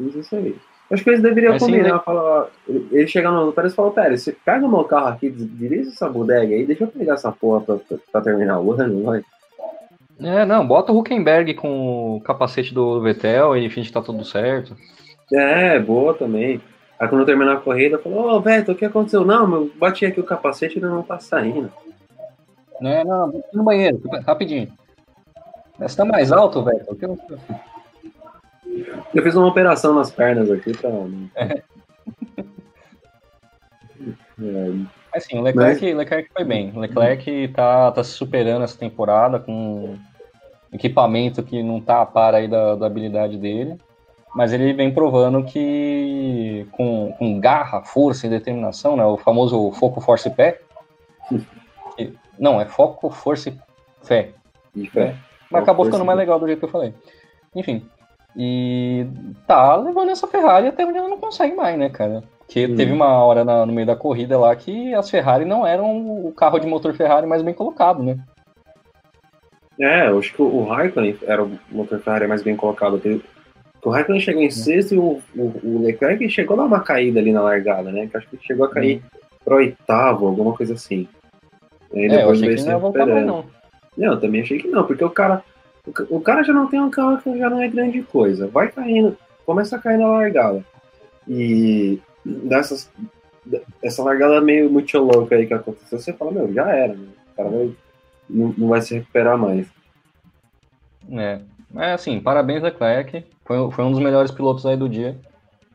[0.00, 0.56] Isso aí.
[0.90, 2.00] Acho que eles deveriam Mas combinar, sim, né?
[2.04, 5.88] falar, ele chegar no Pérez e falar, Pérez, você pega o meu carro aqui, dirige
[5.88, 9.24] essa bodega aí, deixa eu pegar essa porra pra, pra, pra terminar o ano, vai.
[10.20, 14.24] É, não, bota o Huckenberg com o capacete do Vettel e finge que tá tudo
[14.24, 14.76] certo.
[15.32, 16.60] É, boa também.
[16.98, 19.24] Aí quando terminar a corrida, falou, ô oh, Vettel, o que aconteceu?
[19.24, 21.70] Não, eu bati aqui o capacete e ele não tá saindo.
[22.80, 24.72] É, não, no banheiro, rapidinho.
[25.78, 26.96] Você tá mais alto, Vettel?
[27.02, 27.18] Eu...
[29.14, 30.90] eu fiz uma operação nas pernas aqui pra.
[34.42, 34.70] É.
[35.14, 35.96] Assim, o Leclerc, Mas...
[35.96, 36.72] Leclerc foi bem.
[36.74, 39.96] O Leclerc tá, tá se superando essa temporada com
[40.72, 43.78] equipamento que não tá a par aí da, da habilidade dele,
[44.34, 50.00] mas ele vem provando que com, com garra, força e determinação, né, o famoso foco,
[50.00, 50.60] força e pé,
[51.28, 53.58] que, não, é foco, força e
[54.02, 54.30] fé.
[54.74, 55.14] E fé.
[55.50, 56.92] Mas acabou ficando mais legal do jeito que eu falei.
[57.54, 57.88] Enfim,
[58.36, 59.06] e
[59.46, 62.22] tá levando essa Ferrari até onde ela não consegue mais, né, cara?
[62.46, 62.76] Que hum.
[62.76, 66.32] teve uma hora na, no meio da corrida lá que as Ferrari não eram o
[66.32, 68.18] carro de motor Ferrari mais bem colocado, né?
[69.80, 73.00] É, eu acho que o Raikkonen era o motor Ferrari mais bem colocado.
[73.82, 77.20] O Raikkonen chegou em sexto e o, o, o Leclerc chegou a dar uma caída
[77.20, 78.06] ali na largada, né?
[78.06, 79.18] Que acho que chegou a cair hum.
[79.44, 81.08] para oitavo, alguma coisa assim.
[81.94, 83.44] Aí é, eu achei que não ia voltar mais, não.
[83.96, 85.42] Não, eu também achei que não, porque o cara,
[86.10, 88.48] o, cara já não tem um carro que já não é grande coisa.
[88.48, 90.64] Vai caindo, começa a cair na largada.
[91.28, 92.90] E dessas,
[93.82, 97.08] essa largada meio muito louca aí que aconteceu, você fala, meu, já era, né?
[97.32, 97.74] o cara não,
[98.58, 99.66] não vai se recuperar mais.
[101.12, 101.40] É,
[101.76, 105.16] é assim, parabéns Leclerc, foi, foi um dos melhores pilotos aí do dia.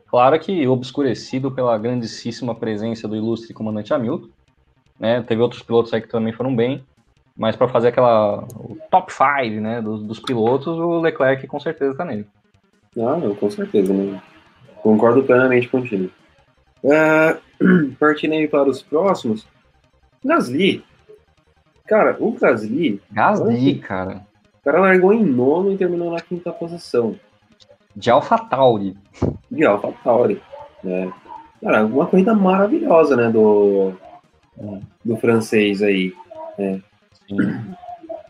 [0.07, 4.27] Claro que obscurecido pela grandíssima presença do ilustre comandante Hamilton,
[4.99, 5.23] né?
[5.23, 6.83] Teve outros pilotos aí que também foram bem,
[7.41, 8.45] mas para fazer aquela
[8.91, 12.27] top 5, né, dos, dos, pilotos, o Leclerc com certeza está nele.
[12.95, 14.21] Ah, não, com certeza, né?
[14.83, 16.11] Concordo plenamente contigo.
[16.83, 19.47] Uh, partindo aí para os próximos,
[20.23, 20.85] Gasly.
[21.87, 23.01] Cara, o Gasly.
[23.11, 24.23] Gasly, cara.
[24.59, 27.15] O cara largou em nono e terminou na quinta posição.
[27.95, 28.95] De AlphaTauri.
[29.49, 30.39] De AlphaTauri.
[30.83, 31.11] Né?
[31.59, 33.31] Cara, uma corrida maravilhosa, né?
[33.31, 33.93] Do,
[35.03, 36.13] do francês aí.
[36.55, 36.83] Né?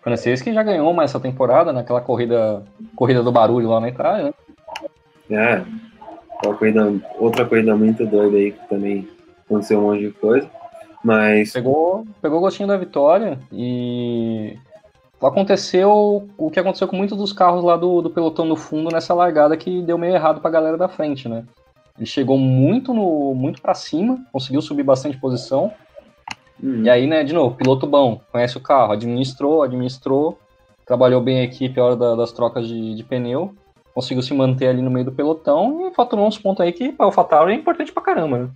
[0.01, 2.63] Francês que já ganhou mais essa temporada naquela corrida,
[2.95, 4.33] corrida do barulho lá na Itália, né?
[5.29, 5.63] É,
[6.43, 9.07] corrida, outra corrida muito doida aí que também
[9.45, 10.49] aconteceu um monte de coisa.
[11.03, 11.53] Mas.
[11.53, 14.57] Pegou, pegou o gostinho da vitória e
[15.21, 19.13] aconteceu o que aconteceu com muitos dos carros lá do, do pelotão no fundo nessa
[19.13, 21.43] largada que deu meio errado para a galera da frente, né?
[21.97, 25.71] Ele chegou muito no muito para cima, conseguiu subir bastante posição,
[26.61, 26.83] Uhum.
[26.83, 30.37] E aí, né, de novo, piloto bom, conhece o carro, administrou, administrou,
[30.85, 33.55] trabalhou bem a equipe na hora da, das trocas de, de, pneu,
[33.93, 37.07] conseguiu se manter ali no meio do pelotão e faturou uns pontos aí que para
[37.07, 38.49] o Fatal é importante pra caramba, né?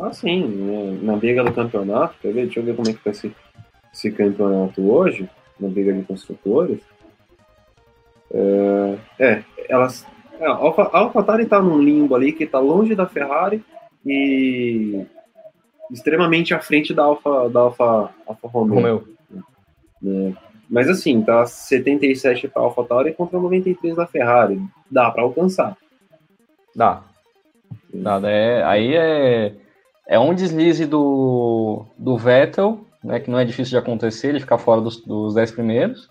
[0.00, 2.44] Ah, sim, né, na briga do campeonato, quer ver?
[2.44, 3.34] Deixa eu ver como é que tá esse,
[3.92, 5.28] esse campeonato hoje,
[5.58, 6.80] na briga de construtores.
[8.32, 10.06] É, é elas.
[10.38, 13.64] É, a AlphaTauri tá num limbo ali que tá longe da Ferrari
[14.06, 15.04] e
[15.90, 18.76] extremamente à frente da Alfa, da Alfa, Alfa Romeo.
[18.76, 19.08] Romeo.
[20.04, 20.32] É.
[20.68, 24.60] Mas assim, tá 77 para Alfa Tauri contra 93 da Ferrari.
[24.90, 25.76] Dá para alcançar.
[26.76, 27.02] Dá.
[27.92, 29.54] Dá, é, aí é,
[30.06, 34.58] é um deslize do, do Vettel, né, que não é difícil de acontecer, ele ficar
[34.58, 36.08] fora dos, dos 10 primeiros.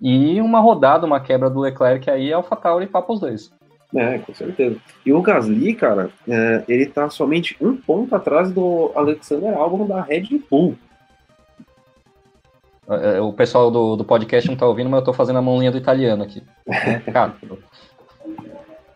[0.00, 3.52] E uma rodada, uma quebra do Leclerc aí, Alfa Tauri e papo os dois.
[3.94, 4.76] É, com certeza.
[5.04, 10.02] E o Gasly, cara, é, ele tá somente um ponto atrás do Alexander Albon da
[10.02, 10.76] Red Bull.
[12.88, 15.42] É, é, o pessoal do, do podcast não tá ouvindo, mas eu tô fazendo a
[15.42, 16.42] mãozinha do italiano aqui.
[17.12, 17.34] Cara.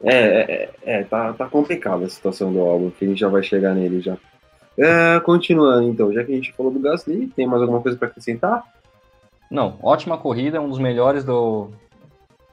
[0.05, 3.41] É, é, é, tá, tá complicada a situação do Albon, que a gente já vai
[3.41, 4.17] chegar nele já.
[4.77, 8.09] É, continuando, então, já que a gente falou do Gasly, tem mais alguma coisa para
[8.09, 8.65] acrescentar?
[9.49, 11.71] Não, ótima corrida, um dos melhores do,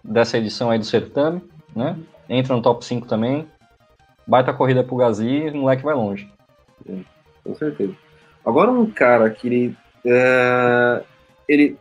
[0.03, 1.41] dessa edição aí do certame,
[1.75, 1.97] né?
[2.29, 3.47] Entra no top 5 também.
[4.25, 6.31] Baita corrida pro Gasly, o moleque vai longe.
[6.87, 6.99] É,
[7.43, 7.95] com certeza.
[8.45, 11.03] Agora um cara que ele, é,
[11.47, 11.77] ele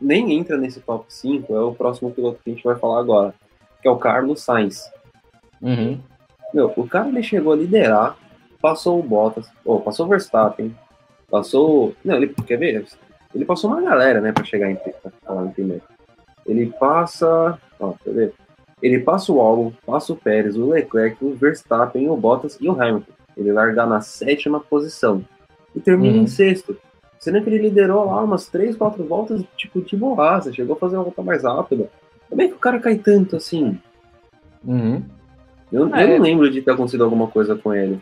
[0.00, 3.34] nem entra nesse top 5 é o próximo piloto que a gente vai falar agora,
[3.82, 4.90] que é o Carlos Sainz.
[5.60, 6.00] Uhum.
[6.54, 8.16] Meu, o cara ele chegou a liderar,
[8.60, 10.74] passou o Bottas, oh, passou o Verstappen,
[11.30, 11.94] passou.
[12.04, 12.86] Não, ele quer ver?
[13.34, 15.82] Ele passou uma galera, né, para chegar em, em primeiro.
[16.46, 17.58] Ele passa.
[17.78, 18.34] Ó, quer ver?
[18.82, 22.80] Ele passa o Albon, passa o Pérez, o Leclerc, o Verstappen, o Bottas e o
[22.80, 23.12] Hamilton.
[23.36, 25.24] Ele larga na sétima posição
[25.74, 26.22] e termina uhum.
[26.24, 26.76] em sexto.
[27.18, 30.96] Sendo que ele liderou lá umas três, quatro voltas, tipo, de borracha, chegou a fazer
[30.96, 31.90] uma volta mais rápida.
[32.28, 33.78] Como é que o cara cai tanto assim?
[34.64, 35.02] Uhum.
[35.70, 36.18] Eu, ah, eu é...
[36.18, 38.00] não lembro de ter acontecido alguma coisa com ele.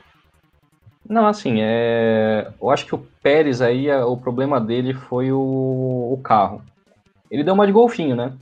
[1.09, 2.53] Não, assim, é...
[2.61, 5.39] eu acho que o Pérez aí, o problema dele foi o,
[6.13, 6.63] o carro.
[7.31, 8.33] Ele deu uma de golfinho, né?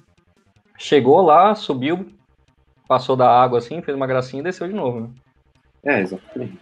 [0.78, 2.06] Chegou lá, subiu,
[2.86, 5.00] passou da água assim, fez uma gracinha e desceu de novo.
[5.00, 5.08] Né?
[5.84, 6.58] É, exatamente.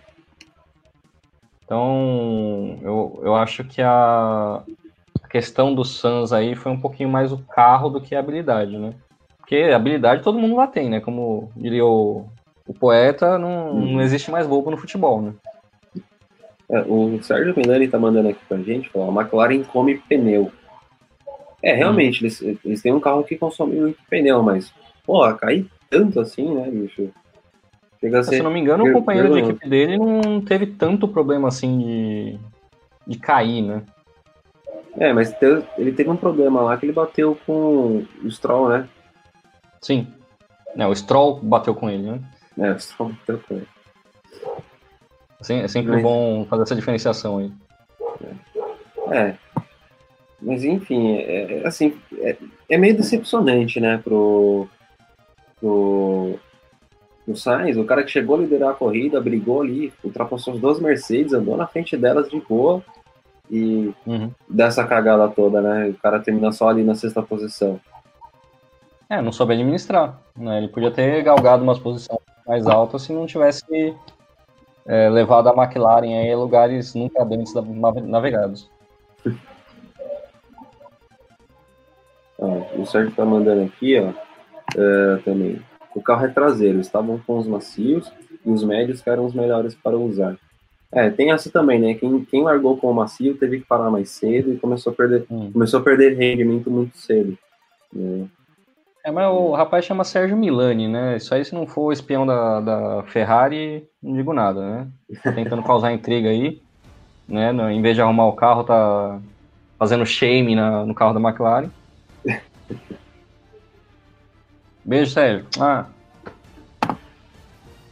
[1.64, 4.62] Então, eu, eu acho que a,
[5.22, 8.76] a questão do Sans aí foi um pouquinho mais o carro do que a habilidade,
[8.76, 8.92] né?
[9.38, 11.00] Porque habilidade todo mundo lá tem, né?
[11.00, 12.26] Como diria o,
[12.66, 13.94] o poeta, não, hum.
[13.94, 15.34] não existe mais bobo no futebol, né?
[16.68, 20.50] É, o Sérgio Milani tá mandando aqui pra gente, falou, a McLaren come pneu.
[21.62, 24.72] É, realmente, eles, eles têm um carro que consome muito pneu, mas,
[25.06, 27.10] pô, cair tanto assim, né, bicho?
[28.00, 28.22] Chega.
[28.22, 32.38] Se não me engano, o companheiro de equipe dele não teve tanto problema assim de,
[33.06, 33.82] de cair, né?
[34.96, 35.34] É, mas
[35.76, 38.88] ele teve um problema lá que ele bateu com o Stroll, né?
[39.80, 40.06] Sim.
[40.76, 42.20] Não, o Stroll bateu com ele, né?
[42.58, 43.68] É, o Stroll bateu com ele.
[45.50, 46.02] É sempre mas...
[46.02, 47.52] bom fazer essa diferenciação aí.
[49.10, 49.34] É.
[50.40, 52.36] Mas enfim, é, é, assim, é,
[52.68, 54.68] é, meio decepcionante, né, pro,
[55.64, 56.38] pro,
[57.24, 60.78] pro Sainz, o cara que chegou a liderar a corrida, brigou ali, ultrapassou as duas
[60.78, 62.82] Mercedes, andou na frente delas de boa
[63.50, 64.30] e uhum.
[64.46, 65.88] dessa cagada toda, né?
[65.88, 67.80] O cara termina só ali na sexta posição.
[69.08, 70.58] É, não soube administrar, né?
[70.58, 73.96] Ele podia ter galgado umas posições mais altas se não tivesse
[74.86, 77.54] é, levado a McLaren aí a lugares nunca antes
[78.04, 78.70] navegados.
[82.38, 84.23] o Sérgio tá mandando aqui, ó,
[84.76, 85.60] é, também.
[85.94, 88.12] O carro é traseiro, estavam com os macios
[88.44, 90.36] e os médios que eram os melhores para usar.
[90.92, 91.94] É, tem essa também, né?
[91.94, 95.26] Quem, quem largou com o macio teve que parar mais cedo e começou a perder,
[95.28, 95.50] hum.
[95.52, 97.36] começou a perder rendimento muito cedo.
[97.92, 98.26] Né?
[99.04, 101.16] É, mas o rapaz chama Sérgio Milani, né?
[101.16, 104.88] Isso aí, se não for o espião da, da Ferrari, não digo nada, né?
[105.22, 106.62] Tá tentando causar intriga aí,
[107.28, 107.50] né?
[107.72, 109.20] Em vez de arrumar o carro, tá
[109.78, 111.70] fazendo shame na, no carro da McLaren.
[114.84, 115.46] Beijo, Sérgio.
[115.58, 115.86] Ah.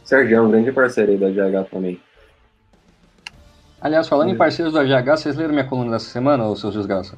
[0.03, 1.99] Sérgio é um grande parceiro aí da GH também.
[3.81, 7.17] Aliás, falando em parceiros da GH, vocês leram minha coluna dessa semana, ou seus desgraça?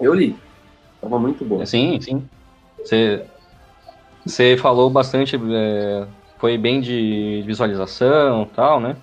[0.00, 0.36] Eu li.
[1.00, 1.64] Tava muito boa.
[1.66, 2.28] Sim, sim.
[2.78, 3.24] Você,
[4.24, 6.06] você falou bastante, é,
[6.38, 8.96] foi bem de visualização e tal, né?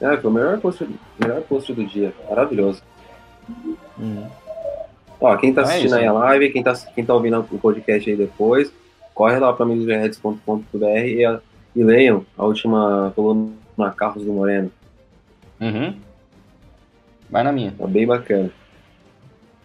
[0.00, 0.88] É, foi o melhor post,
[1.18, 2.14] melhor post do dia.
[2.28, 2.82] Maravilhoso.
[3.98, 4.26] Hum.
[5.20, 7.58] Ó, quem tá é assistindo é aí a live, quem tá, quem tá ouvindo o
[7.58, 8.72] podcast aí depois,
[9.14, 11.40] corre lá para milosreds.com.br e,
[11.74, 13.52] e leiam a última coluna
[13.96, 14.70] Carros do Moreno.
[15.60, 15.94] Uhum.
[17.30, 17.72] Vai na minha.
[17.72, 18.50] Tá bem bacana.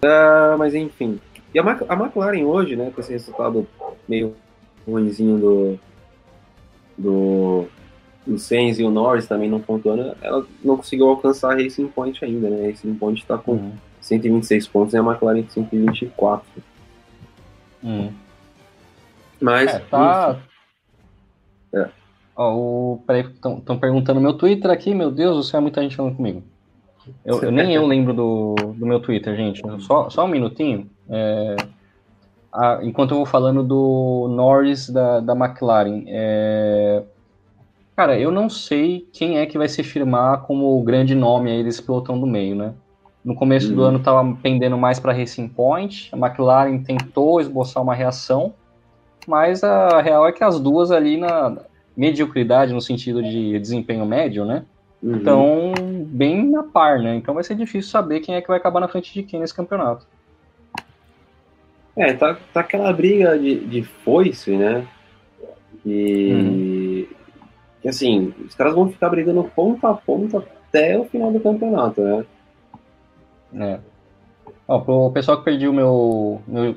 [0.03, 1.19] Uh, mas enfim.
[1.53, 3.67] E a, a McLaren hoje, né, com esse resultado
[4.07, 4.35] meio
[4.87, 5.79] ruimzinho do,
[6.97, 7.65] do,
[8.25, 12.23] do Sainz e o Norris também não pontuando, ela não conseguiu alcançar a Racing Point
[12.23, 12.63] ainda, né?
[12.63, 13.73] A Racing Point tá com uhum.
[13.99, 16.47] 126 pontos e a McLaren com 124.
[17.83, 18.13] Uhum.
[19.41, 19.73] Mas.
[19.73, 20.37] É, tá.
[21.73, 21.89] É.
[22.35, 23.03] Ó, o...
[23.05, 26.43] Peraí, estão perguntando meu Twitter aqui, meu Deus do céu, muita gente falando comigo.
[27.23, 29.61] Eu, eu nem eu lembro do, do meu Twitter, gente.
[29.81, 30.89] Só, só um minutinho.
[31.09, 31.55] É,
[32.81, 36.03] enquanto eu vou falando do Norris da, da McLaren.
[36.07, 37.03] É,
[37.95, 41.63] cara, eu não sei quem é que vai se firmar como o grande nome aí
[41.63, 42.73] desse pelotão do meio, né?
[43.23, 43.87] No começo do uhum.
[43.87, 46.09] ano estava pendendo mais para Racing Point.
[46.13, 48.53] A McLaren tentou esboçar uma reação,
[49.27, 51.57] mas a real é que as duas ali na
[51.95, 54.63] mediocridade, no sentido de desempenho médio, né?
[55.03, 55.15] Uhum.
[55.15, 55.73] Então,
[56.05, 57.15] bem na par, né?
[57.15, 59.53] Então vai ser difícil saber quem é que vai acabar na frente de quem nesse
[59.53, 60.07] campeonato.
[61.95, 64.87] É, tá, tá aquela briga de, de foice, né?
[65.85, 67.07] E, uhum.
[67.81, 70.37] que assim, os caras vão ficar brigando ponta a ponta
[70.69, 72.25] até o final do campeonato, né?
[73.55, 73.79] É.
[74.67, 76.75] Ó, pro pessoal que perdeu o meu, meu,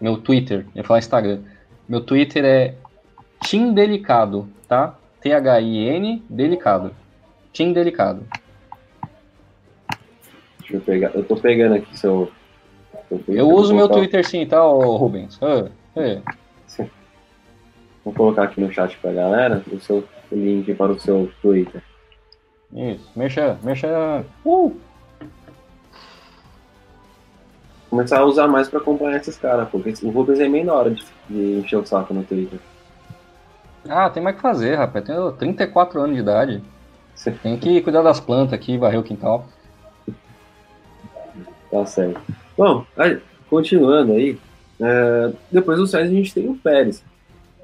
[0.00, 1.40] meu Twitter, ia falar Instagram.
[1.88, 2.74] Meu Twitter é
[3.44, 4.96] Tim Delicado, tá?
[5.20, 6.94] T-H-I-N Delicado.
[7.52, 8.26] Tim Delicado.
[10.60, 11.10] Deixa eu pegar.
[11.14, 12.30] Eu tô pegando aqui seu.
[13.28, 15.38] Eu uso meu Twitter sim, tá, Rubens?
[15.42, 16.20] Ah, é.
[18.04, 21.82] Vou colocar aqui no chat pra galera o seu link para o seu Twitter.
[22.72, 24.24] Isso, mexa, mexa.
[24.44, 24.76] Uh!
[27.94, 30.90] Começar a usar mais pra acompanhar esses caras, porque o Rubens é meio na hora
[30.90, 32.58] de, de encher o saco no Twitter.
[33.88, 35.04] Ah, tem mais que fazer, rapaz.
[35.04, 36.60] Tenho 34 anos de idade.
[37.40, 39.46] Tem que cuidar das plantas aqui, varrer o quintal.
[41.70, 42.20] Tá certo.
[42.58, 44.40] Bom, aí, continuando aí,
[44.80, 47.04] é, depois do Sainz a gente tem o Pérez.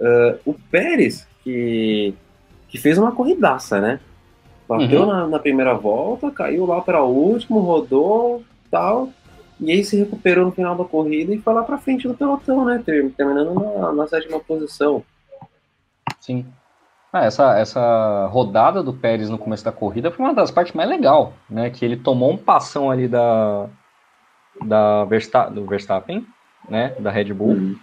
[0.00, 2.14] É, o Pérez, que,
[2.68, 3.98] que fez uma corridaça, né?
[4.68, 5.06] Bateu uhum.
[5.06, 9.08] na, na, primeira volta, caiu lá para o último, rodou tal,
[9.60, 12.64] e aí se recuperou no final da corrida e foi lá para frente do pelotão,
[12.64, 12.82] né?
[12.84, 15.04] Terminando na, na sétima posição.
[16.18, 16.46] Sim.
[17.12, 20.88] Ah, essa, essa rodada do Pérez no começo da corrida foi uma das partes mais
[20.88, 21.68] legais, né?
[21.68, 23.68] Que ele tomou um passão ali da,
[24.64, 26.24] da Versta, do Verstappen,
[26.68, 26.94] né?
[27.00, 27.54] Da Red Bull.
[27.54, 27.76] Uhum.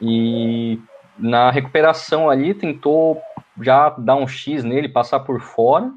[0.00, 0.80] E
[1.18, 3.20] na recuperação ali tentou
[3.60, 5.92] já dar um X nele, passar por fora.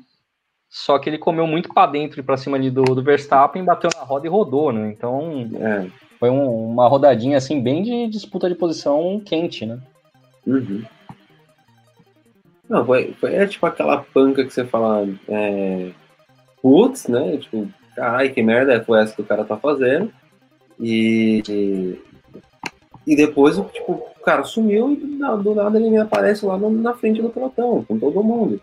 [0.74, 3.92] Só que ele comeu muito para dentro e para cima ali do, do Verstappen, bateu
[3.96, 4.90] na roda e rodou, né?
[4.90, 5.86] Então, é.
[6.20, 9.78] foi um, uma rodadinha assim bem de disputa de posição quente, né?
[10.48, 10.84] Uhum.
[12.68, 15.92] Não, foi, foi é, tipo aquela panca que você fala, é,
[16.60, 17.38] putz, né?
[17.38, 20.12] Tipo, carai, que merda foi essa que o cara tá fazendo?
[20.80, 22.02] E, e,
[23.06, 26.96] e depois, tipo, o cara sumiu e do, do nada ele me aparece lá na
[26.96, 28.60] frente do pelotão, com todo mundo.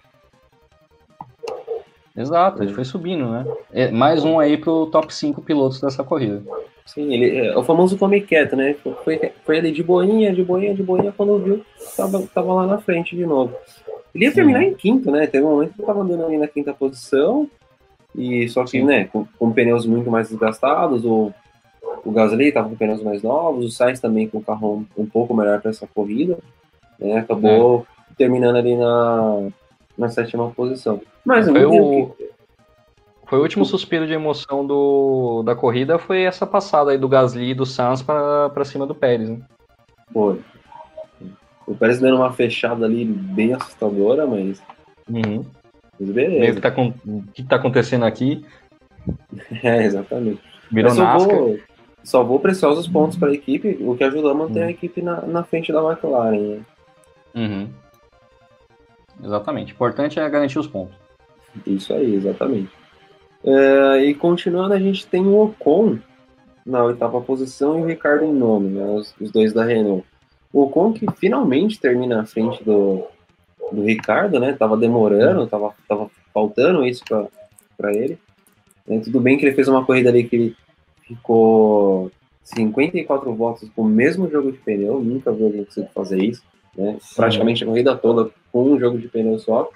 [2.20, 3.46] Exato, ele foi subindo, né?
[3.72, 6.42] É, mais um aí pro top 5 pilotos dessa corrida.
[6.84, 8.74] Sim, ele é o famoso come quieto, né?
[9.04, 11.64] Foi, foi ele de boinha, de boinha, de boinha, quando viu,
[11.96, 13.54] tava, tava lá na frente de novo.
[14.14, 14.66] Ele ia terminar Sim.
[14.66, 15.26] em quinto, né?
[15.26, 17.48] Teve um momento que ele tava andando ali na quinta posição,
[18.14, 18.84] e só que, Sim.
[18.84, 21.32] né, com, com, pneus muito mais desgastados, o,
[22.04, 25.06] o Gasly tava com pneus mais novos, o Sainz também com o carro um, um
[25.06, 26.38] pouco melhor para essa corrida,
[26.98, 27.18] né?
[27.18, 28.14] Acabou é.
[28.16, 29.48] terminando ali na,
[30.00, 31.00] na sétima posição.
[31.24, 32.16] Mas foi o...
[33.26, 37.50] Foi o último suspiro de emoção do, da corrida, foi essa passada aí do Gasly
[37.50, 39.38] e do Sainz para cima do Pérez, né?
[40.12, 40.40] Foi.
[41.64, 44.60] O Pérez dando uma fechada ali bem assustadora, mas.
[45.08, 45.44] Uhum.
[46.00, 46.40] Mas beleza.
[46.40, 46.92] Meio que tá, com...
[47.06, 48.44] o que tá acontecendo aqui.
[49.62, 50.40] É, exatamente.
[50.70, 51.58] Virou só vou,
[52.02, 54.66] só vou preciosos pontos para a equipe, o que ajudou a manter uhum.
[54.66, 56.38] a equipe na, na frente da McLaren.
[56.38, 56.60] Né?
[57.34, 57.68] Uhum.
[59.22, 59.72] Exatamente.
[59.72, 60.94] O importante é garantir os pontos.
[61.66, 62.70] Isso aí, exatamente.
[63.44, 65.98] É, e continuando, a gente tem o Ocon
[66.64, 70.04] na oitava posição e o Ricardo em nono, né, os, os, dois da Renault.
[70.52, 73.04] O Ocon que finalmente termina à frente do,
[73.72, 74.52] do Ricardo, né?
[74.52, 77.02] Tava demorando, tava, tava faltando isso
[77.76, 78.18] para ele.
[78.88, 80.56] É, tudo bem que ele fez uma corrida ali que ele
[81.06, 82.10] ficou
[82.42, 86.42] 54 voltas com o mesmo jogo de pneu, nunca vi alguém conseguir fazer isso,
[86.76, 86.98] né?
[87.14, 89.68] Praticamente a corrida toda com um jogo de pneu só,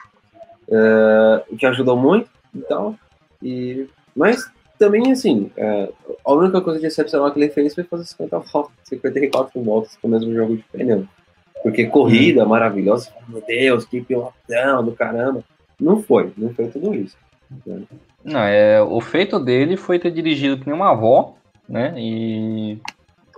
[0.69, 2.29] é, o que ajudou muito.
[2.55, 2.99] Então,
[3.43, 5.89] e, mas também, assim, é,
[6.25, 10.09] a única coisa de excepcional que ele fez foi fazer 50 voltas, 54 voltas com
[10.09, 11.07] o mesmo jogo de pneu.
[11.63, 12.49] Porque corrida hum.
[12.49, 15.43] maravilhosa, meu Deus, que pilotão do caramba.
[15.81, 17.17] Não foi, não foi tudo isso.
[17.67, 17.83] Né?
[18.23, 21.35] Não, é, o feito dele foi ter dirigido que nem uma avó,
[21.69, 21.95] né?
[21.97, 22.79] E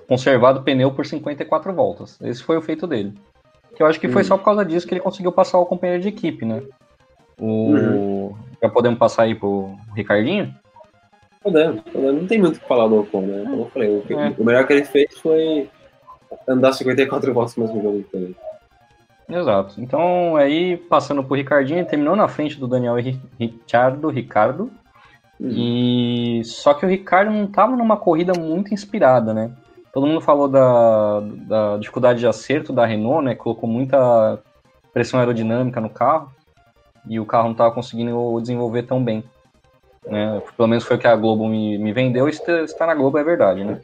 [0.08, 2.18] conservado o pneu por 54 voltas.
[2.20, 3.14] Esse foi o feito dele.
[3.76, 4.24] Que eu acho que foi hum.
[4.24, 6.62] só por causa disso que ele conseguiu passar o companheiro de equipe, né?
[7.38, 7.72] O...
[7.72, 8.34] Uhum.
[8.62, 10.54] Já podemos passar aí pro Ricardinho?
[11.42, 12.22] Podemos, podemos.
[12.22, 13.44] Não tem muito o que falar do Ocon, né?
[13.44, 14.34] Como eu falei, o, é.
[14.38, 15.68] o melhor que ele fez foi
[16.48, 18.34] andar 54 voltas no mesmo jogo também.
[19.28, 19.80] Exato.
[19.80, 22.96] Então, aí, passando pro Ricardinho, ele terminou na frente do Daniel
[23.38, 24.70] Ricciardo, Ricardo.
[25.38, 25.50] Uhum.
[25.50, 29.50] E só que o Ricardo não estava numa corrida muito inspirada, né?
[29.96, 33.34] Todo mundo falou da, da dificuldade de acerto da Renault, né?
[33.34, 34.38] Colocou muita
[34.92, 36.30] pressão aerodinâmica no carro
[37.08, 39.24] e o carro não estava conseguindo desenvolver tão bem.
[40.06, 40.42] Né?
[40.54, 43.24] Pelo menos foi o que a Globo me, me vendeu, e está na Globo é
[43.24, 43.80] verdade, né?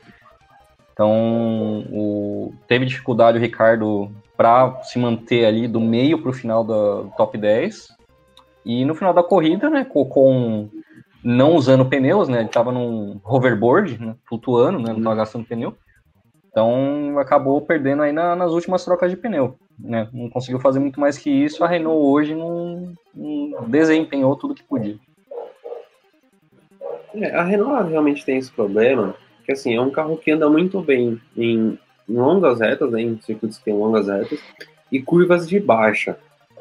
[0.92, 6.62] Então, o, teve dificuldade o Ricardo para se manter ali do meio para o final
[6.62, 7.88] do top 10.
[8.66, 10.68] E no final da corrida, né, com
[11.24, 15.74] não usando pneus, né, ele estava num hoverboard, né, flutuando, né, não estava gastando pneu.
[16.52, 20.08] Então, acabou perdendo aí na, nas últimas trocas de pneu né?
[20.12, 21.64] Não conseguiu fazer muito mais que isso.
[21.64, 24.96] A Renault hoje não, não desempenhou tudo que podia.
[27.14, 30.80] É, a Renault realmente tem esse problema, que assim, é um carro que anda muito
[30.80, 31.78] bem em,
[32.08, 34.40] em longas retas, né, em circuitos que tem longas retas,
[34.90, 36.16] e curvas de baixa.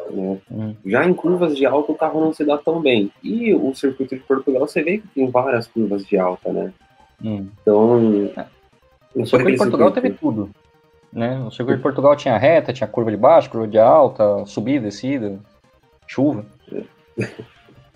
[0.10, 0.38] Né?
[0.52, 0.76] Hum.
[0.86, 3.12] Já em curvas de alta o carro não se dá tão bem.
[3.24, 6.74] E o circuito de Portugal você vê que tem várias curvas de alta, né?
[7.24, 7.48] Hum.
[7.62, 8.32] Então.
[8.36, 8.61] É.
[9.16, 10.50] O circuito de Portugal teve tudo.
[11.12, 11.40] Né?
[11.40, 15.40] O circuito de Portugal tinha reta, tinha curva de baixo, curva de alta, subida, descida,
[16.08, 16.46] chuva.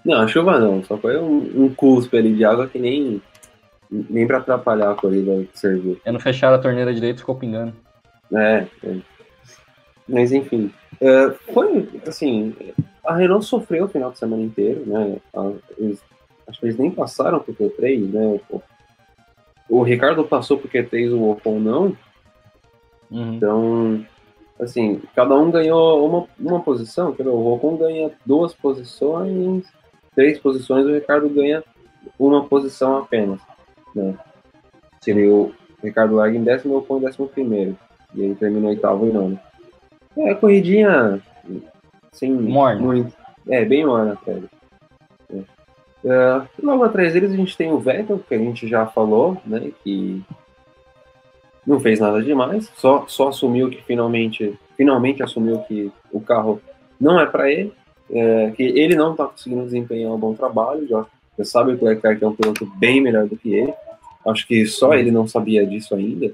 [0.05, 3.19] Não, chuva não, só foi um, um cuspe ali de água que nem,
[3.89, 5.99] nem para atrapalhar a corrida serviu.
[6.05, 7.73] É não fechar a torneira direito ficou pingando.
[8.31, 8.97] É, é.
[10.07, 10.71] mas enfim.
[11.01, 12.55] É, foi, assim,
[13.03, 15.17] a Renault sofreu o final de semana inteiro, né?
[15.75, 15.99] Eles,
[16.47, 18.39] acho que eles nem passaram pro Q3, né?
[19.69, 21.97] O, Ricardo passou pro Q3, o Ocon não,
[23.11, 23.33] Uhum.
[23.35, 24.05] Então,
[24.59, 29.65] assim, cada um ganhou uma, uma posição, quer o Ocon ganha duas posições,
[30.15, 31.63] três posições, o Ricardo ganha
[32.19, 33.39] uma posição apenas,
[33.95, 34.15] né?
[35.01, 35.53] Seria o
[35.83, 37.77] Ricardo larga em décimo e o Ocon em décimo primeiro,
[38.13, 39.39] e ele terminou oitavo e nono.
[40.17, 41.21] É, corridinha,
[42.11, 42.81] sem morna.
[42.81, 43.13] muito,
[43.47, 44.49] é, bem morna, velho.
[46.05, 46.37] É.
[46.37, 49.71] Uh, logo atrás deles a gente tem o Vettel, que a gente já falou, né,
[49.83, 50.21] que
[51.65, 56.61] não fez nada demais, só, só assumiu que finalmente, finalmente assumiu que o carro
[57.01, 57.73] não é para ele,
[58.11, 61.05] é, que ele não está conseguindo desempenhar um bom trabalho, já,
[61.39, 63.73] já sabe que o Leclerc é um piloto bem melhor do que ele,
[64.27, 66.31] Acho que só ele não sabia disso ainda,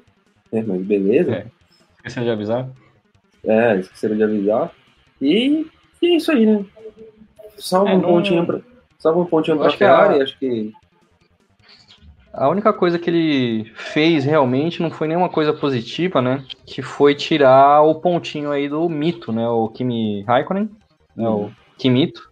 [0.50, 0.64] né?
[0.66, 1.30] Mas beleza.
[1.34, 1.46] É.
[1.98, 2.70] Esqueceram de avisar?
[3.44, 4.72] É, esqueceram de avisar.
[5.22, 5.68] E,
[6.02, 6.64] e é isso aí, né?
[7.58, 8.62] Salva É, um não- pontinho pra,
[9.02, 10.72] salva um pontinho é a- Ferrari, acho que.
[12.32, 16.46] A única coisa que ele fez realmente não foi nenhuma coisa positiva, né?
[16.66, 19.46] Que foi tirar o pontinho aí do mito, né?
[19.50, 20.70] O Kimi Raikkonen,
[21.14, 21.28] né?
[21.28, 22.32] o Kimito.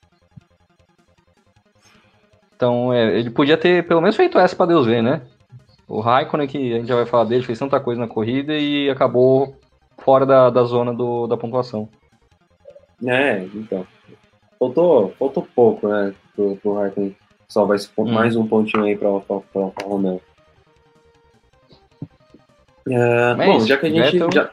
[2.56, 5.22] Então, é, ele podia ter pelo menos feito essa pra Deus ver, né?
[5.86, 8.90] O Raikkonen, que a gente já vai falar dele, fez tanta coisa na corrida e
[8.90, 9.58] acabou
[10.00, 11.90] fora da, da zona do, da pontuação.
[13.06, 13.86] É, então.
[14.58, 16.14] Faltou, faltou pouco, né?
[16.40, 17.16] Pro, pro Raikkonen
[17.76, 18.14] esse ponto, Hum.
[18.14, 20.22] mais um pontinho aí pra, pra, pra, Romeo.
[22.88, 24.50] É, é bom, isso, já que a gente Vettel- já,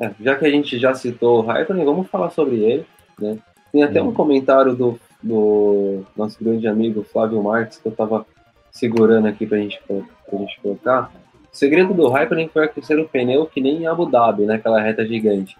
[0.00, 2.86] é, já que a gente já citou o Raikkonen, vamos falar sobre ele,
[3.18, 3.38] né?
[3.72, 4.08] Tem até Hum.
[4.08, 8.24] um comentário do, do nosso grande amigo Flávio Marques que eu tava
[8.70, 9.96] segurando aqui pra gente, pra,
[10.28, 11.10] pra gente colocar.
[11.52, 15.04] O segredo do Raikkonen foi aquecer o pneu que nem em Abu Dhabi, naquela reta
[15.04, 15.56] gigante.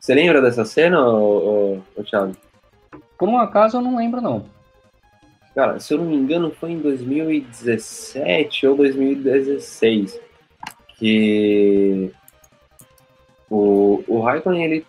[0.00, 2.36] Você lembra dessa cena, ô, ô, ô, Thiago?
[3.16, 4.52] Por um acaso eu não lembro, não.
[5.54, 10.20] Cara, se eu não me engano, foi em 2017 ou 2016
[10.98, 12.10] que
[13.50, 14.86] o, o Raikkonen, ele,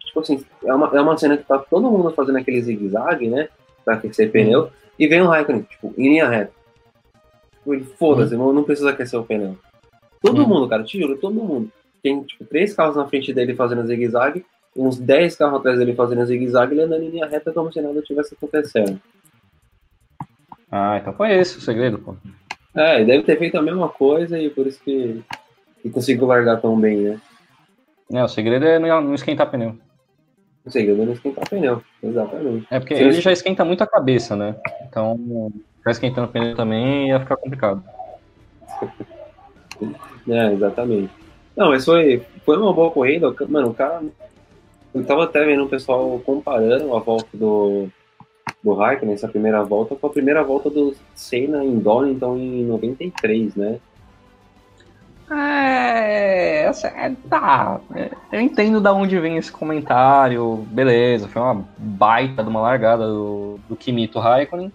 [0.00, 3.48] tipo assim, é uma, é uma cena que tá todo mundo fazendo aquele zigue-zague, né,
[3.84, 6.52] pra aquecer pneu, e vem o Raikkonen, tipo, em linha reta.
[7.56, 9.56] Tipo, ele, foda-se, não, não precisa aquecer o pneu.
[10.20, 10.48] Todo Hum.
[10.48, 11.70] mundo, cara, te juro, todo mundo.
[12.02, 14.44] Tem, tipo, três carros na frente dele fazendo zigue-zague,
[14.76, 18.00] uns 10 carros atrás dele fazendo zigue-zague, ele andando em linha reta como se nada
[18.02, 19.00] tivesse acontecendo.
[20.70, 22.14] Ah, então foi esse o segredo, pô.
[22.74, 25.22] É, e deve ter feito a mesma coisa e por isso que,
[25.82, 27.20] que conseguiu largar tão bem, né?
[28.12, 29.76] É, o segredo é não não esquentar pneu.
[30.64, 32.66] O segredo é não esquentar pneu, exatamente.
[32.70, 33.04] É porque Sim.
[33.04, 34.54] ele já esquenta muito a cabeça, né?
[34.86, 37.82] Então, ficar esquentando o pneu também ia ficar complicado.
[40.30, 41.10] É, exatamente.
[41.56, 43.34] Não, mas foi, foi uma boa corrida.
[43.48, 44.02] Mano, o cara.
[44.94, 47.88] Eu tava até vendo o pessoal comparando a volta do,
[48.62, 53.54] do Raikkonen, essa primeira volta, com a primeira volta do Senna em Donington em 93,
[53.54, 53.78] né?
[55.30, 57.80] É, essa- é, tá.
[57.94, 60.66] é, Eu entendo da onde vem esse comentário.
[60.70, 64.72] Beleza, foi uma baita de uma largada do, do Kimito Raikkonen.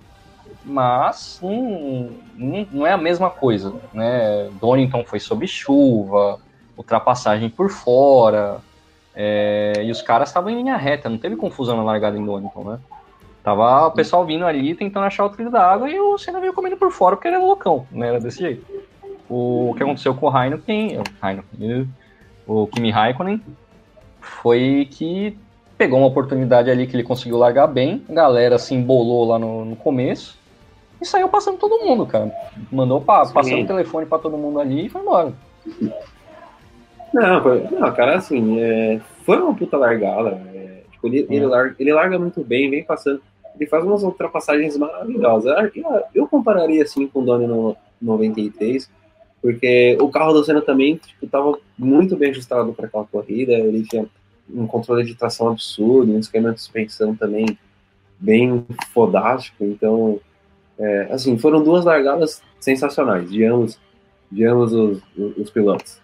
[0.64, 2.10] Mas hum,
[2.40, 4.50] hum, não é a mesma coisa, né?
[4.62, 6.40] Donington foi sob chuva,
[6.78, 8.62] ultrapassagem por fora,
[9.14, 12.64] é, e os caras estavam em linha reta, não teve confusão na largada em Donington,
[12.64, 12.80] né?
[13.44, 16.54] Tava o pessoal vindo ali tentando achar o trilho da água e o Senna veio
[16.54, 18.08] comendo por fora porque ele era loucão, né?
[18.08, 18.66] Era desse jeito.
[19.30, 21.90] O que aconteceu com o Heineken, Heineken,
[22.48, 23.42] o Kimi Raikkonen,
[24.22, 25.38] foi que
[25.78, 29.66] pegou uma oportunidade ali que ele conseguiu largar bem, a galera se embolou lá no,
[29.66, 30.38] no começo
[31.02, 32.32] e saiu passando todo mundo, cara.
[32.72, 35.34] Mandou pa, passando o telefone pra todo mundo ali e foi embora.
[37.14, 40.42] Não, foi- não cara, assim, é, foi uma puta largada.
[40.54, 41.48] é, tipo, ele, ele, É.
[41.48, 43.22] larga, ele larga muito bem, vem passando.
[43.56, 45.72] Ele faz umas ultrapassagens maravilhosas.
[45.76, 48.90] Eu, eu- compararia assim com o Doni no 93,
[49.42, 53.54] porque o carro do Senna também tipo, tava muito bem ajustado para aquela corrida.
[53.54, 54.06] Ele tinha
[54.50, 57.58] um controle de tração absurdo, um esquema de suspensão também
[58.20, 59.64] bem fodástico.
[59.64, 60.20] Então,
[60.80, 63.80] é, assim, foram duas largadas sensacionais de ambos,
[64.32, 66.02] de ambos os, os- os pilotos.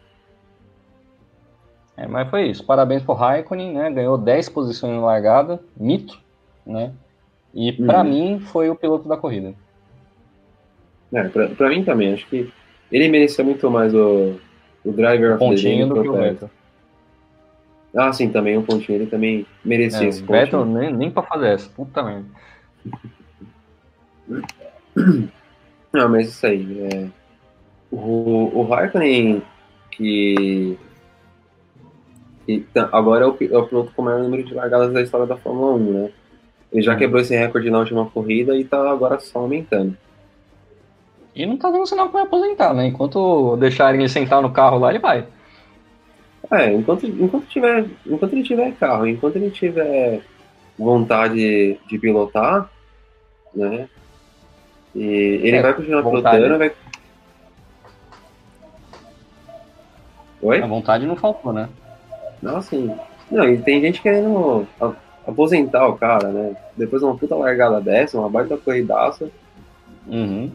[1.97, 2.63] É, mas foi isso.
[2.65, 3.91] Parabéns pro Raikkonen, né?
[3.91, 6.17] Ganhou 10 posições na largada, mito,
[6.65, 6.93] né?
[7.53, 8.09] E pra Uhum.
[8.09, 9.53] mim foi o piloto da corrida.
[11.11, 12.51] É, pra, pra mim também, acho que
[12.91, 14.35] ele merecia muito mais o,
[14.85, 16.13] o driver of the Pontinho do que o.
[16.13, 16.49] Vettel.
[17.95, 20.79] Ah, sim, também um pontinho, ele também merecia É, esse o Vettel pontinho.
[20.79, 22.25] nem, nem pra fazer essa, puta merda.
[25.91, 27.07] Não, mas isso aí, é,
[27.91, 29.41] o, o Raikkonen,
[29.91, 30.77] que,
[32.73, 35.25] tá- agora é o, é o piloto com o maior número de largadas da história
[35.25, 36.11] da Fórmula 1, né?
[36.71, 39.97] Ele já quebrou esse recorde na última corrida e tá agora só aumentando.
[41.35, 42.87] E não tá dando sinal que vai aposentar, né?
[42.87, 45.25] Enquanto deixarem ele sentar no carro lá, ele vai.
[46.51, 50.21] É, enquanto, enquanto, tiver, enquanto ele tiver carro, enquanto ele tiver
[50.77, 52.69] vontade de pilotar,
[53.53, 53.87] né?
[54.95, 55.03] E
[55.43, 56.37] ele É, vai continuar vontade.
[56.37, 56.71] pilotando, vai.
[60.41, 60.61] Oi?
[60.61, 61.69] A vontade não faltou, né?
[62.41, 62.95] Não, assim.
[63.29, 64.65] Não, e tem gente querendo
[65.29, 66.55] aposentar o cara, né?
[66.75, 69.29] Depois de uma puta largada dessa, uma baita corridaça.
[70.07, 70.51] Uhum.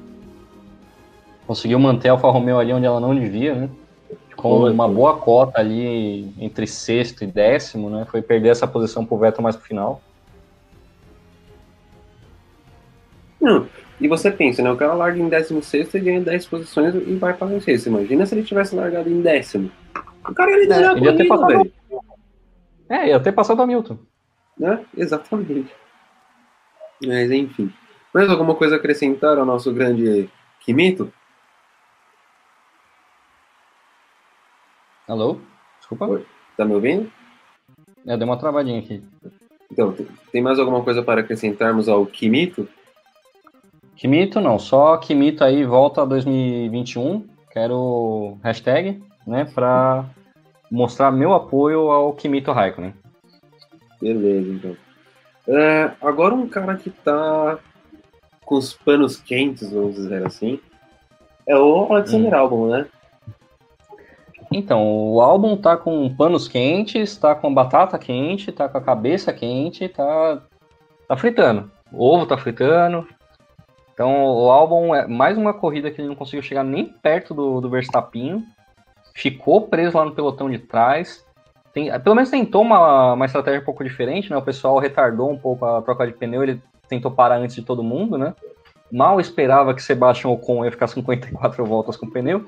[1.47, 3.69] Conseguiu manter a Alfa Romeo ali onde ela não devia, né?
[4.37, 4.95] Com Foi, uma foi.
[4.95, 8.07] boa cota ali entre sexto e décimo, né?
[8.11, 10.01] Foi perder essa posição pro Vettel mais pro final.
[13.41, 13.67] Não,
[14.01, 14.71] e você pensa, né?
[14.71, 17.87] O cara larga em 16 e ganha 10 posições e vai para sexto.
[17.87, 19.71] Imagina se ele tivesse largado em décimo.
[20.29, 21.47] O cara ia liderar É, ele ia ter passado.
[21.49, 21.73] velho.
[22.89, 23.99] É, ia ter passado a Milton.
[24.59, 24.85] Né?
[24.97, 25.73] Exatamente.
[27.05, 27.73] Mas enfim.
[28.13, 30.31] Mais alguma coisa a acrescentar ao nosso grande
[30.61, 31.13] Kimito?
[35.09, 35.39] Alô?
[35.79, 36.07] Desculpa.
[36.07, 36.27] Oi.
[36.57, 37.11] Tá me ouvindo?
[38.07, 39.03] É, deu uma travadinha aqui.
[39.71, 39.93] Então,
[40.33, 42.69] tem- mais alguma coisa para acrescentarmos ao Kimito?
[43.97, 47.27] Kimito não, só Kimito aí volta a 2021.
[47.51, 50.05] Quero hashtag, né, pra
[50.71, 52.95] mostrar meu apoio ao Kimito Raikkonen.
[54.05, 54.77] Beleza, então.
[55.49, 57.59] É, agora um cara que tá
[58.45, 60.61] com os panos quentes, vamos dizer assim,
[61.47, 62.87] é o Alexander Albon, né?
[64.53, 69.33] Então, o álbum tá com panos quentes, tá com batata quente, tá com a cabeça
[69.33, 70.43] quente, tá,
[71.09, 71.71] tá fritando.
[71.91, 73.09] O ovo tá fritando.
[73.95, 77.59] Então, o álbum é mais uma corrida que ele não conseguiu chegar nem perto do,
[77.59, 78.45] do Verstappen.
[79.15, 81.25] Ficou preso lá no pelotão de trás.
[81.75, 84.37] Tem- pelo menos tentou uma, uma estratégia um pouco diferente, né?
[84.37, 87.83] O pessoal retardou um pouco a troca de pneu, ele tentou parar antes de todo
[87.83, 88.33] mundo, né?
[88.93, 92.47] Mal esperava que Sebastian Ocon ia ficar 54 voltas com o pneu,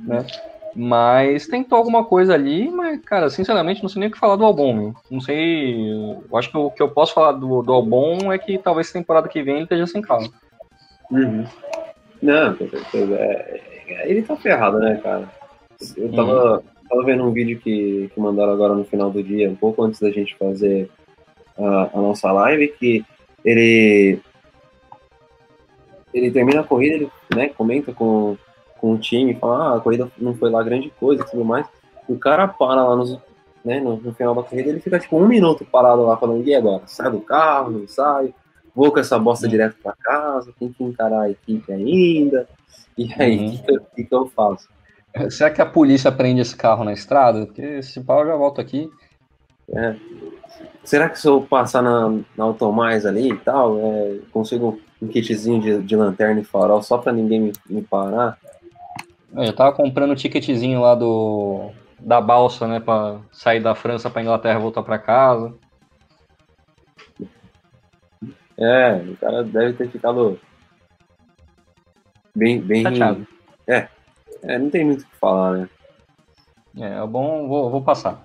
[0.00, 0.26] né?
[0.74, 4.44] Mas tentou alguma coisa ali, mas, cara, sinceramente, não sei nem o que falar do
[4.46, 4.72] Albon.
[4.72, 4.94] meu.
[5.10, 5.92] Não sei.
[5.92, 9.28] Eu acho que o que eu posso falar do, do Albon é que talvez temporada
[9.28, 10.32] que vem ele esteja sem carro.
[11.10, 11.44] Uhum.
[12.22, 13.14] Não, com certeza.
[13.16, 15.28] É, é- ele tá ferrado, né, cara?
[15.94, 16.62] Eu tava,
[16.92, 19.98] tava vendo um vídeo que, que mandaram agora no final do dia, um pouco antes
[20.00, 20.90] da gente fazer
[21.58, 23.04] a, a nossa live, que
[23.44, 24.18] ele
[26.12, 28.36] ele termina a corrida, ele né, comenta com,
[28.78, 31.66] com o time, fala, ah, a corrida não foi lá grande coisa e tudo mais.
[32.06, 33.18] O cara para lá nos,
[33.64, 36.54] né, no, no final da corrida, ele fica tipo um minuto parado lá falando, e
[36.54, 36.82] agora?
[36.86, 38.34] Sai do carro, não sai?
[38.74, 39.50] Vou com essa bosta Uhum.
[39.50, 42.46] direto pra casa, tem que encarar a equipe ainda.
[42.98, 43.58] E aí, o Uhum.
[43.64, 44.68] que eu- que que eu faço?
[45.30, 47.46] Será que a polícia prende esse carro na estrada?
[47.46, 48.90] Porque se pau eu já volto aqui.
[50.84, 55.60] Será que se eu passar na, na Automais ali e tal, é, consigo um kitzinho
[55.60, 58.38] de, de lanterna e farol só pra ninguém me, me parar?
[59.34, 64.10] Eu já tava comprando o ticketzinho lá do da balsa, né, Pra sair da França
[64.10, 65.54] pra Inglaterra e voltar pra casa.
[68.58, 70.38] É, o cara deve ter ficado
[72.34, 73.26] bem, bem, Chateado.
[73.66, 73.88] é,
[74.58, 75.68] não tem muito o que falar, né?
[76.78, 78.24] É, é bom, vou, vou passar.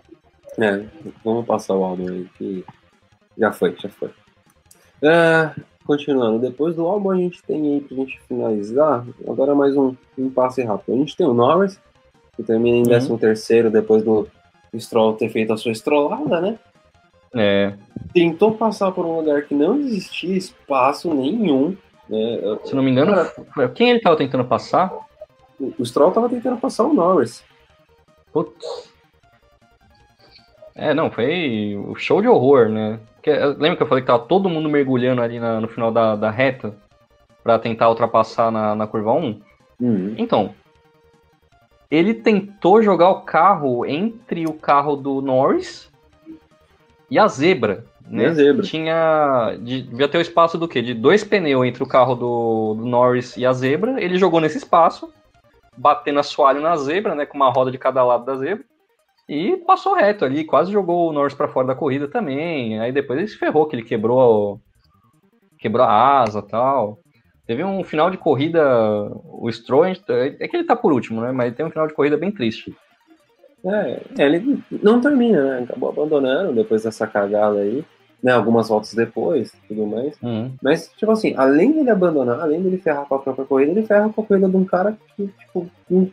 [0.57, 0.83] É,
[1.23, 2.65] vamos passar o álbum aí, que
[3.37, 4.09] já foi, já foi.
[5.01, 5.51] É,
[5.85, 10.29] continuando, depois do álbum a gente tem aí pra gente finalizar, agora mais um, um
[10.29, 10.95] passe rápido.
[10.95, 11.79] A gente tem o Norris,
[12.35, 12.87] que termina em Uhum.
[12.87, 14.27] 13 terceiro depois do
[14.77, 16.59] Stroll ter feito a sua estrolada, né?
[17.35, 17.73] É,
[18.13, 21.75] Tentou passar por um lugar que não existia espaço nenhum,
[22.09, 22.39] né?
[22.63, 23.13] se não me engano,
[23.53, 24.91] foi- quem ele tava tentando passar?
[25.59, 27.43] O o Stroll tava tentando passar o Norris.
[28.31, 28.91] Putz.
[30.75, 32.99] É, não, foi o show de horror, né?
[33.15, 36.15] Porque, lembra que eu falei que tava todo mundo mergulhando ali na- no final da,
[36.15, 36.75] da reta
[37.43, 39.41] pra tentar ultrapassar na, na curva 1?
[39.79, 40.15] Uhum.
[40.17, 40.53] Então,
[41.89, 45.91] ele tentou jogar o carro entre o carro do Norris
[47.09, 47.83] e a zebra.
[48.07, 48.23] Né?
[48.23, 48.63] E a zebra.
[48.63, 49.57] Tinha.
[49.61, 50.81] de- devia ter o espaço do quê?
[50.81, 54.01] De dois pneus entre o carro do, do Norris e a zebra.
[54.01, 55.11] Ele jogou nesse espaço,
[55.77, 57.25] batendo assoalho na zebra, né?
[57.25, 58.65] Com uma roda de cada lado da zebra.
[59.29, 62.79] E passou reto ali, quase jogou o Norris para fora da corrida também.
[62.79, 64.61] Aí depois ele se ferrou, que ele quebrou,
[65.59, 66.99] quebrou a asa tal.
[67.45, 68.61] Teve um final de corrida,
[69.25, 69.95] o Stroll, é
[70.47, 71.31] que ele tá por último, né?
[71.31, 72.75] Mas tem um final de corrida bem triste.
[73.65, 75.63] É, ele não termina, né?
[75.63, 77.83] Acabou abandonando depois dessa cagada aí,
[78.21, 78.31] né?
[78.31, 80.15] Algumas voltas depois, tudo mais.
[80.21, 80.51] Uhum.
[80.61, 84.09] Mas, tipo assim, além dele abandonar, além dele ferrar com a própria corrida, ele ferra
[84.09, 86.09] com a corrida de um cara que, tipo, não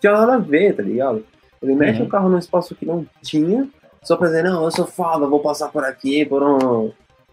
[0.00, 1.24] tinha nada a ver, tá ligado?
[1.62, 2.06] Ele mete Uhum.
[2.06, 3.68] o carro num espaço que não tinha,
[4.02, 6.90] só pra dizer, não, eu sou foda, vou passar por aqui, por um.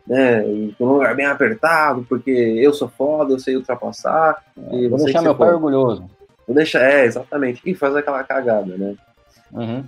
[0.07, 0.41] Né,
[0.75, 4.43] por um lugar bem apertado, porque eu sou foda, eu sei ultrapassar.
[4.71, 6.09] e Vou deixar meu pai orgulhoso.
[6.47, 7.61] Vou deixar, é, exatamente.
[7.63, 8.95] E faz aquela cagada, né?
[9.51, 9.83] Uhum.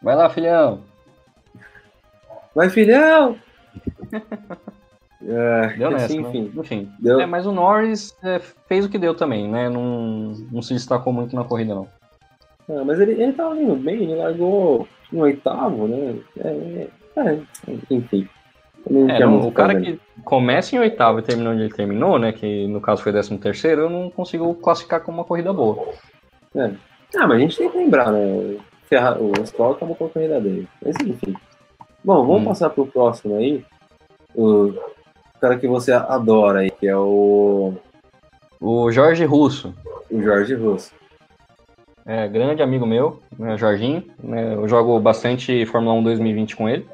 [0.00, 0.80] Vai lá, filhão.
[2.54, 3.36] Vai, filhão!
[5.22, 6.28] É, Deu nessa, assim, né?
[6.28, 6.52] enfim.
[6.56, 6.92] Enfim.
[6.98, 7.20] Deu.
[7.20, 9.68] É, mas o Norris é, fez o que deu também, né?
[9.68, 11.88] Não, não se destacou muito na corrida, não.
[12.68, 16.16] Ah, mas ele, ele tava indo bem, ele largou em oitavo, né?
[16.38, 17.38] É, é,
[17.90, 18.28] enfim.
[18.88, 22.32] Não É, o cara que começa em oitavo e termina onde ele terminou, né?
[22.32, 25.88] Que no caso foi décimo terceiro, eu não consigo classificar como uma corrida boa.
[27.16, 28.56] Ah, mas a gente tem que lembrar, né?
[29.20, 30.68] O Stroll acabou com a corrida dele.
[30.84, 31.34] Mas enfim.
[32.04, 32.44] Bom, vamos Hum.
[32.46, 33.64] passar pro próximo aí.
[34.34, 34.72] O
[35.40, 37.74] cara que você adora aí, que é o
[38.60, 39.74] O Jorge Russo.
[40.10, 40.92] O Jorge Russo.
[42.06, 44.04] É, grande amigo meu, né, Jorginho.
[44.22, 46.86] Né, eu jogo bastante Fórmula 1 2020 com ele.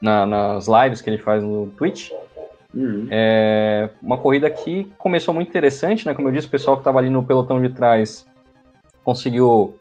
[0.00, 2.10] Na, nas lives que ele faz no Twitch.
[2.74, 3.08] Uhum.
[3.10, 6.14] É uma corrida que começou muito interessante, né?
[6.14, 8.24] Como eu disse, o pessoal que estava ali no pelotão de trás
[9.02, 9.74] conseguiu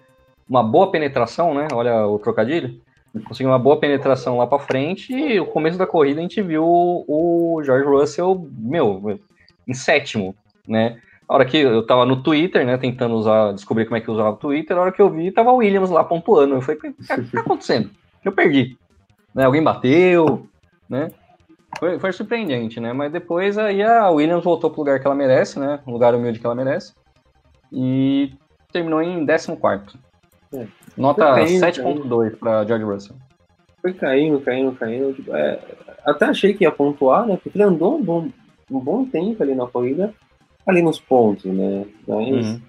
[0.50, 1.68] uma boa penetração, né?
[1.74, 2.80] Olha o trocadilho.
[3.26, 6.64] Conseguiu uma boa penetração lá para frente e o começo da corrida a gente viu
[6.66, 9.20] o George Russell, meu,
[9.68, 10.36] em sétimo,
[10.68, 11.00] né?
[11.28, 14.30] A hora que eu tava no Twitter, né, tentando usar, descobrir como é que usava
[14.30, 16.56] o Twitter, a hora que eu vi, tava o Williams lá pontuando.
[16.56, 17.90] Eu falei, o que tá acontecendo?
[18.24, 18.78] Eu perdi.
[19.36, 20.48] Né, alguém bateu,
[20.90, 21.12] né?
[21.78, 22.94] Foi, foi, surpreendente, né?
[22.94, 25.80] Mas depois aí a Williams voltou pro lugar que ela merece, né?
[25.86, 26.94] O lugar humilde que ela merece.
[27.72, 28.34] E
[28.72, 30.00] terminou em 14.
[30.54, 30.66] É.
[30.98, 33.16] Nota 7.2 para George Russell.
[33.82, 35.14] Foi caindo, caindo, caindo.
[35.14, 35.60] Tipo, é,
[36.04, 37.38] até achei que ia pontuar, né?
[37.42, 38.30] Porque ele andou um bom,
[38.72, 40.14] um bom tempo ali na corrida,
[40.66, 41.86] ali nos pontos, né?
[42.08, 42.62] Mas uhum.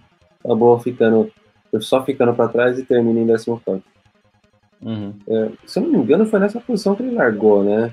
[0.45, 1.31] acabou ficando,
[1.81, 3.83] só ficando para trás e termina em 14.
[4.81, 5.15] Uhum.
[5.29, 7.93] É, se eu não me engano, foi nessa posição que ele largou, né?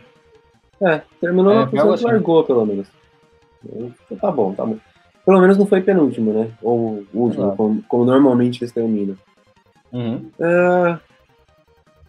[0.82, 2.06] É, terminou é, na posição que assim.
[2.06, 2.88] largou, pelo menos.
[3.64, 4.78] Então, tá bom, tá bom.
[5.26, 6.52] Pelo menos não foi penúltimo, né?
[6.62, 9.18] Ou último, como, como, normalmente eles terminam.
[9.96, 10.30] Uhum.
[10.38, 11.00] É,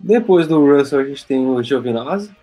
[0.00, 2.34] depois do Russell, a gente tem o Giovinazzi.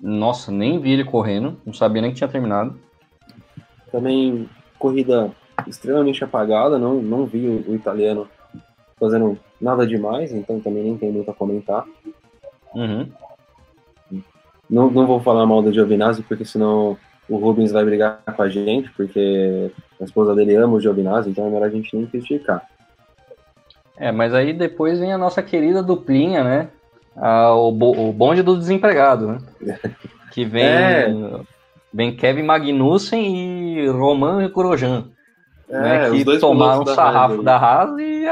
[0.00, 2.80] Nossa, nem vi ele correndo, não sabia nem que tinha terminado.
[3.92, 4.48] Também
[4.78, 5.30] corrida
[5.66, 8.26] extremamente apagada, não, não vi o, o italiano
[8.98, 11.84] fazendo nada demais, então também nem tem muito a comentar.
[12.74, 13.06] Uhum.
[14.70, 16.96] Não, não vou falar mal do Giovinazzi, porque senão
[17.28, 19.70] o Rubens vai brigar com a gente, porque
[20.00, 22.66] a esposa dele ama o Giovinazzi, então é melhor a gente nem criticar.
[24.00, 26.68] É, mas aí depois vem a nossa querida duplinha, né?
[27.14, 29.38] Ah, o, o bonde do desempregado, né?
[30.32, 31.12] Que vem, é.
[31.92, 35.08] vem Kevin Magnussen e Roman Grosjean.
[35.68, 38.24] É, né, que tomaram um sarrafo da Haas e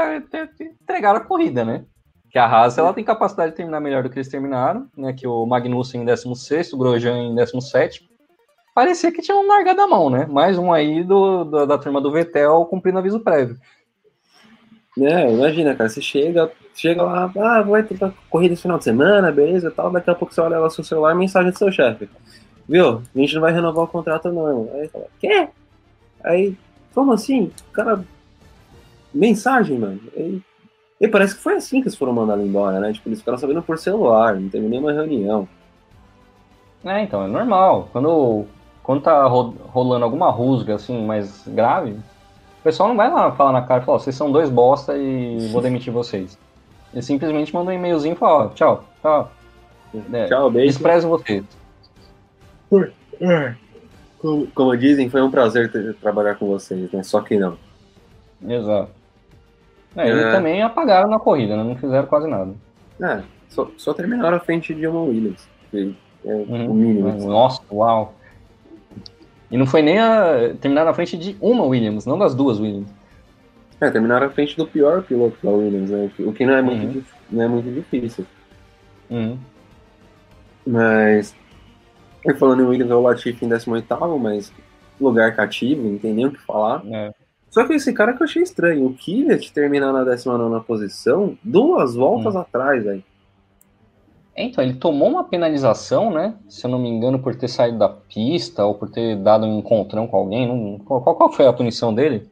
[0.81, 1.83] entregaram a corrida, né?
[2.29, 5.13] que a Haas ela tem capacidade de terminar melhor do que eles terminaram, né?
[5.13, 8.07] Que o Magnussen em 16, o Grosjean em 17.
[8.75, 10.27] Parecia que tinham largado a mão, né?
[10.27, 13.57] Mais um aí do, do, da turma do Vettel cumprindo aviso prévio.
[15.01, 17.97] É, imagina, cara, você chega, chega lá, ah, vai ter
[18.29, 21.15] corrida esse final de semana, beleza tal, daqui a pouco você olha lá seu celular,
[21.15, 22.09] mensagem do seu chefe.
[22.67, 23.01] Viu?
[23.15, 24.69] A gente não vai renovar o contrato não.
[24.73, 25.47] Aí fala, quê?
[26.23, 26.55] Aí,
[26.93, 27.51] como assim?
[27.71, 28.03] Cara,
[29.13, 29.99] mensagem, mano.
[30.15, 30.41] Aí,
[30.99, 32.91] e parece que foi assim que eles foram mandados embora, né?
[32.91, 35.47] Tipo, eles ficaram sabendo por celular, não teve nenhuma reunião.
[36.83, 37.89] É, então, é normal.
[37.91, 38.45] Quando,
[38.83, 41.97] quando tá rolando alguma rusga, assim, mais grave,
[42.59, 44.97] o pessoal não vai lá falar na cara e falar, oh, vocês são dois bosta
[44.97, 46.37] e vou demitir vocês.
[46.93, 49.31] Ele simplesmente manda um e-mailzinho e fala, oh, tchau, tchau.
[50.13, 50.73] É, tchau, beijo.
[50.73, 51.43] Desprezo vocês.
[54.19, 57.01] Como, como dizem, foi um prazer ter, trabalhar com vocês, né?
[57.03, 57.57] Só que não.
[58.45, 58.91] Exato.
[59.95, 60.31] É, eles é...
[60.31, 61.63] também apagaram na corrida, né?
[61.63, 62.53] Não fizeram quase nada.
[63.01, 65.47] É, só, só terminaram à frente de uma Williams.
[65.71, 65.95] Que
[66.25, 66.71] é uhum.
[66.71, 67.27] o mínimo.
[67.27, 68.13] Nossa, uau.
[69.51, 70.53] E não foi nem a.
[70.59, 72.89] terminar na frente de uma Williams, não das duas Williams.
[73.81, 76.11] É, terminaram à frente do pior piloto da Williams, né?
[76.19, 77.03] O que não é muito, uhum.
[77.31, 78.25] não é muito difícil.
[79.09, 79.37] Uhum.
[80.67, 81.35] Mas.
[82.37, 84.51] Falando em Williams, o Latifi em 18, mas
[84.99, 86.83] lugar cativo, não tem nem o que falar.
[86.85, 87.13] É.
[87.49, 88.85] Só que esse cara que eu achei estranho.
[88.85, 92.39] O Kvyat terminar na 19 posição, duas voltas hum.
[92.39, 93.03] atrás, velho.
[94.41, 96.33] Então, ele tomou uma penalização, né?
[96.47, 99.59] Se eu não me engano, por ter saído da pista ou por ter dado um
[99.59, 100.47] encontrão com alguém.
[100.47, 100.79] Não...
[100.79, 102.29] Qual, qual foi a punição dele?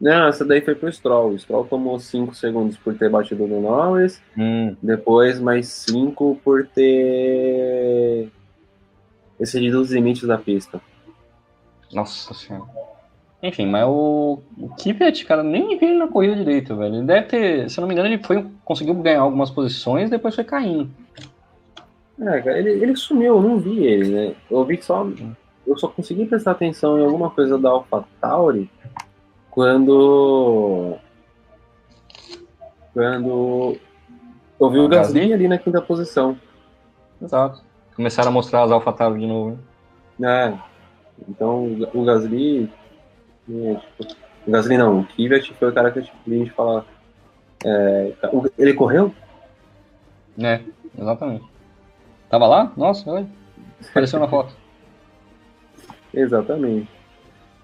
[0.00, 1.32] Não, essa daí foi pro Stroll.
[1.32, 4.22] O Stroll tomou 5 segundos por ter batido no Norris.
[4.36, 4.74] Hum.
[4.82, 8.30] Depois, mais 5 por ter
[9.38, 10.80] excedido os limites da pista.
[11.92, 12.64] Nossa senhora.
[13.42, 16.96] Enfim, mas o, o Kvyat, cara, nem vi ele na corrida direito, velho.
[16.96, 20.12] Ele deve ter, se eu não me engano, ele foi, conseguiu ganhar algumas posições e
[20.12, 20.88] depois foi caindo.
[22.20, 24.36] É, cara, ele, ele sumiu, eu não vi ele, né?
[24.48, 25.04] Eu vi só.
[25.66, 28.70] Eu só consegui prestar atenção em alguma coisa da AlphaTauri
[29.50, 30.96] quando.
[32.94, 33.76] Quando.
[34.60, 36.38] Eu vi o Gasly ali na quinta posição.
[37.20, 37.64] Exato.
[37.96, 39.58] Começaram a mostrar as AlphaTauri de novo.
[40.22, 40.54] É.
[41.28, 42.70] Então o Gasly
[43.48, 44.14] tipo,
[44.46, 46.84] o Gasly não, o Kvyat foi o cara que eu tive de falar.
[47.64, 48.12] É,
[48.58, 49.14] ele correu?
[50.38, 50.60] É,
[50.98, 51.44] exatamente.
[52.28, 52.72] Tava lá?
[52.76, 53.26] Nossa, olha.
[53.90, 54.52] Apareceu na foto.
[56.14, 56.88] exatamente.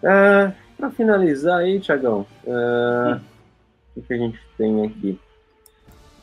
[0.03, 3.21] É, para finalizar aí, Tiagão, é, hum.
[3.97, 5.21] o que a gente tem aqui?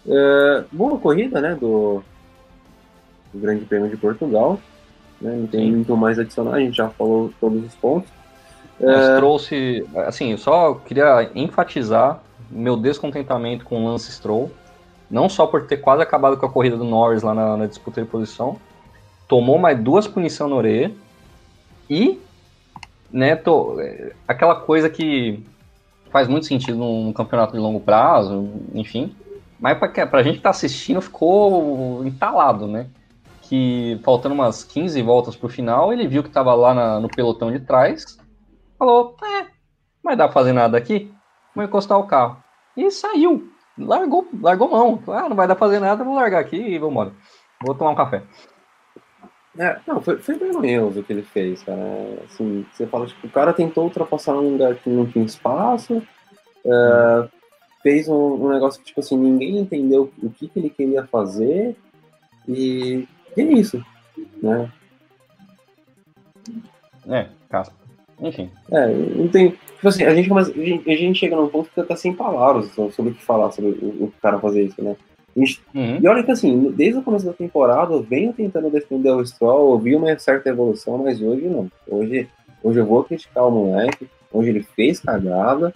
[0.08, 2.04] É, boa corrida, né, do,
[3.34, 4.60] do Grande Prêmio de Portugal.
[5.20, 5.72] Né, não tem Sim.
[5.72, 8.12] muito mais adicionar, a gente já falou todos os pontos.
[8.80, 9.18] É...
[9.18, 12.22] trouxe, assim, eu só queria enfatizar
[12.54, 14.52] meu descontentamento com o Lance Stroll,
[15.10, 18.02] não só por ter quase acabado com a corrida do Norris lá na, na disputa
[18.02, 18.58] de posição,
[19.28, 20.92] tomou mais duas punições na orelha
[21.90, 22.20] e,
[23.12, 23.78] né, tô,
[24.28, 25.44] aquela coisa que
[26.12, 29.16] faz muito sentido num campeonato de longo prazo, enfim,
[29.60, 32.88] mas pra, pra gente que tá assistindo ficou entalado, né?
[33.42, 37.52] Que faltando umas 15 voltas pro final, ele viu que tava lá na, no pelotão
[37.52, 38.20] de trás,
[38.78, 39.48] falou, é, não
[40.04, 41.12] vai dar pra fazer nada aqui,
[41.56, 42.43] vou encostar o carro.
[42.76, 45.04] E saiu, largou, largou mão.
[45.08, 47.14] Ah, não vai dar pra fazer nada, vou largar aqui e vou embora.
[47.64, 48.24] Vou tomar um café.
[49.58, 51.80] É, não, foi, foi vergonhoso o que ele fez, cara.
[52.26, 56.02] Assim, você fala, tipo, o cara tentou ultrapassar num lugar que não tinha espaço,
[56.66, 57.30] é,
[57.84, 61.78] fez um, um, negócio que, tipo assim, ninguém entendeu o que, que ele queria fazer,
[62.48, 63.08] e,
[63.38, 63.84] e é isso,
[64.42, 64.72] né?
[67.08, 67.83] É, caspa.
[68.20, 68.50] Enfim.
[68.72, 69.52] É, não tem.
[69.52, 72.14] Tipo assim, a gente, começa, a gente, a gente chega num ponto que tá sem
[72.14, 74.96] palavras sobre o que falar sobre o, o cara fazer isso, né?
[75.36, 76.00] Uhum.
[76.02, 79.74] E olha que assim, desde o começo da temporada eu venho tentando defender o Stroll,
[79.74, 81.70] eu vi uma certa evolução, mas hoje não.
[81.88, 82.30] Hoje,
[82.64, 85.74] hoje eu vou criticar o moleque, hoje ele fez cagada,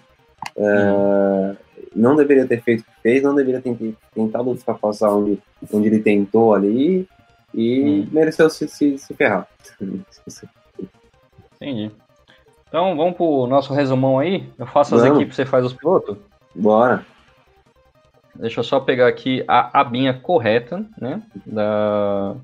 [0.56, 1.56] é, uhum.
[1.94, 3.76] não deveria ter feito o que fez, não deveria ter
[4.14, 5.38] tentado ultrapassar onde,
[5.72, 7.08] onde ele tentou ali
[7.52, 8.08] e uhum.
[8.12, 9.48] mereceu se, se, se ferrar.
[11.60, 11.90] Entendi.
[12.68, 14.48] Então vamos pro nosso resumão aí.
[14.58, 16.16] Eu faço as equipes, você faz os pilotos?
[16.54, 17.04] Bora.
[18.34, 21.22] Deixa eu só pegar aqui a abinha correta, né?
[21.44, 22.36] Da...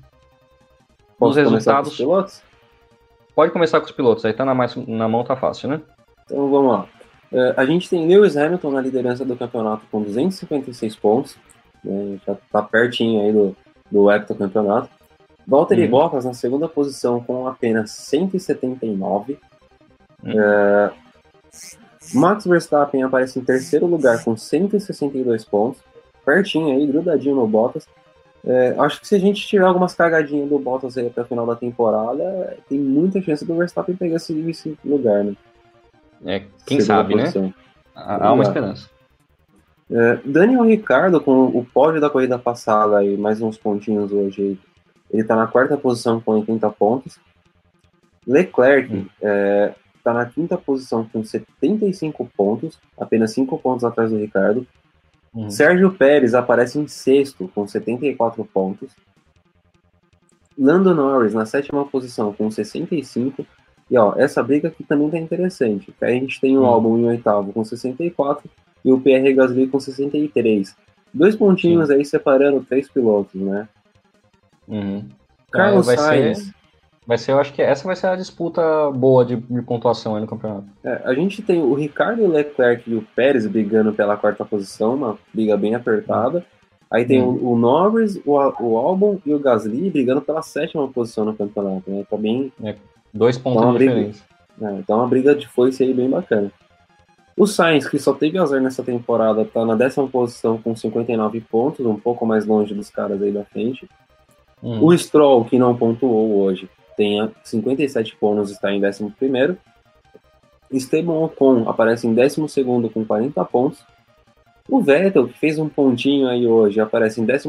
[1.17, 1.89] Posso os resultados.
[1.89, 2.43] Com os pilotos?
[3.35, 5.81] Pode começar com os pilotos, aí tá na, mais, na mão, tá fácil, né?
[6.25, 6.87] Então vamos lá.
[7.31, 11.37] Uh, a gente tem Lewis Hamilton na liderança do campeonato com 256 pontos,
[11.83, 13.55] né, já tá pertinho aí do,
[13.91, 14.89] do heptacampeonato.
[15.47, 15.89] Valtteri uhum.
[15.89, 19.33] Bottas na segunda posição com apenas 179.
[19.33, 19.39] Uhum.
[20.25, 20.93] Uh,
[22.13, 25.81] Max Verstappen aparece em terceiro lugar com 162 pontos,
[26.25, 27.87] pertinho aí, grudadinho no Bottas.
[28.47, 31.47] É, acho que se a gente tiver algumas cagadinhas do Bottas aí até o final
[31.47, 35.35] da temporada, tem muita chance do Verstappen pegar esse, esse lugar, né?
[36.23, 37.21] É, quem Segunda sabe, né?
[37.23, 37.43] posição.
[37.43, 37.53] né?
[37.95, 38.89] Há uma esperança.
[39.89, 44.59] É, Daniel Ricardo, com o pódio da corrida passada e mais uns pontinhos hoje,
[45.11, 47.19] ele tá na quarta posição com 80 pontos.
[48.27, 49.05] Leclerc, hum.
[49.21, 49.73] é,
[50.05, 54.67] está na quinta posição com 75 pontos, apenas 5 pontos atrás do Ricardo.
[55.33, 55.49] Uhum.
[55.49, 58.91] Sérgio Pérez aparece em sexto com 74 pontos.
[60.57, 63.45] Lando Norris na sétima posição com 65.
[63.89, 65.93] E ó, essa briga aqui também tá interessante.
[65.99, 66.67] a gente tem o uhum.
[66.67, 68.47] álbum em oitavo com 64
[68.83, 70.75] e o PR Gasly com 63.
[71.11, 73.67] Dois pontinhos aí separando três pilotos, né?
[74.67, 75.09] Uhum.
[75.51, 76.37] Carlos é, Sainz.
[76.37, 76.53] Ser
[77.07, 80.21] Vai ser, eu acho que essa vai ser a disputa boa de, de pontuação aí
[80.21, 80.65] no campeonato.
[80.83, 85.17] É, a gente tem o Ricardo Leclerc e o Pérez brigando pela quarta posição, uma
[85.31, 86.43] briga bem apertada.
[86.89, 87.39] Aí tem hum.
[87.41, 91.89] o, o, Norris, o, o Albon e o Gasly brigando pela sétima posição no campeonato,
[91.91, 92.03] né?
[92.09, 92.51] Tá bem...
[92.63, 92.75] É,
[93.13, 94.23] dois pontos então, de diferença.
[94.61, 96.51] É, então uma briga de foice aí bem bacana.
[97.37, 101.85] O Sainz, que só teve azar nessa temporada, tá na décima posição com 59 pontos,
[101.85, 103.87] um pouco mais longe dos caras aí da frente.
[104.63, 104.79] Hum.
[104.81, 109.57] O Stroll, que não pontuou hoje, tem 57 pontos, está em 11.
[110.71, 113.85] Esteban Ocon aparece em 12 com 40 pontos.
[114.67, 117.47] O Vettel, que fez um pontinho aí hoje, aparece em 13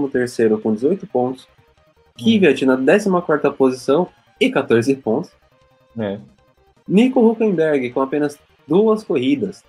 [0.63, 1.49] com 18 pontos.
[2.17, 4.09] Kvyat na 14 posição
[4.41, 5.31] e 14 pontos.
[5.99, 6.19] É.
[6.87, 9.65] Nico Huckenberg com apenas duas corridas.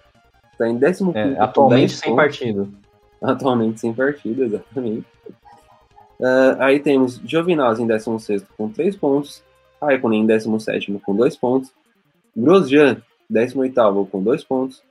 [0.51, 2.25] Está em 15 é, Atualmente sem pontos.
[2.25, 2.73] partido.
[3.21, 5.05] Atualmente sem partido, exatamente.
[6.19, 9.43] Uh, aí temos Giovinazzi em 16 com 3 pontos.
[9.81, 11.71] Raikkonen em 17 com 2 pontos.
[12.35, 14.83] Grosjean, 18 com 2 pontos.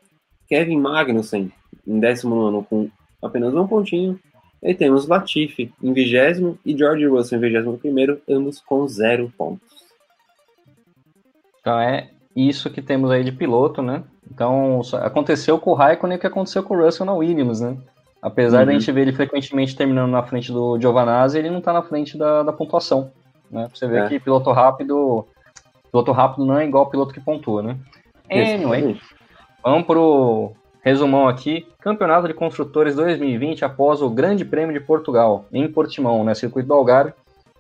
[0.49, 1.53] Kevin Magnussen
[1.87, 2.91] em 19 com
[3.23, 4.19] apenas um pontinho.
[4.63, 9.85] E temos Latifi em 20 e George Russell em 21, ambos com 0 pontos.
[11.61, 14.05] Então é isso que temos aí de piloto, né?
[14.31, 17.77] Então aconteceu com o Raikkonen o que aconteceu com o Russell na Williams, né?
[18.21, 18.67] Apesar uhum.
[18.67, 22.19] da gente ver ele frequentemente terminando na frente do Giovanazzi, ele não está na frente
[22.19, 23.13] da, da pontuação.
[23.51, 23.69] Né?
[23.73, 24.09] Você vê é.
[24.09, 25.27] que piloto rápido.
[25.91, 27.77] Piloto rápido não é igual piloto que pontua, né?
[28.31, 29.01] Anyway,
[29.63, 31.67] vamos pro resumão aqui.
[31.81, 36.35] Campeonato de Construtores 2020 após o Grande Prêmio de Portugal, em Portimão, né?
[36.35, 37.13] Circuito do Algarve,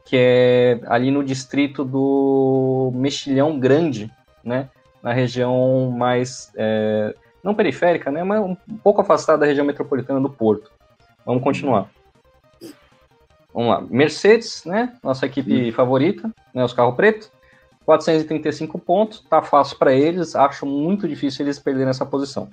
[0.04, 4.10] que é ali no distrito do Mexilhão Grande,
[4.44, 4.68] né?
[5.02, 6.52] Na região mais.
[6.56, 8.22] É, não periférica, né?
[8.24, 10.70] Mas um pouco afastada da região metropolitana do Porto.
[11.24, 11.88] Vamos continuar.
[13.56, 13.80] Vamos lá.
[13.88, 14.92] Mercedes, né?
[15.02, 15.72] Nossa equipe Sim.
[15.72, 16.62] favorita, né?
[16.62, 17.32] Os carros pretos.
[17.86, 22.48] 435 pontos, tá fácil para eles, acho muito difícil eles perderem essa posição.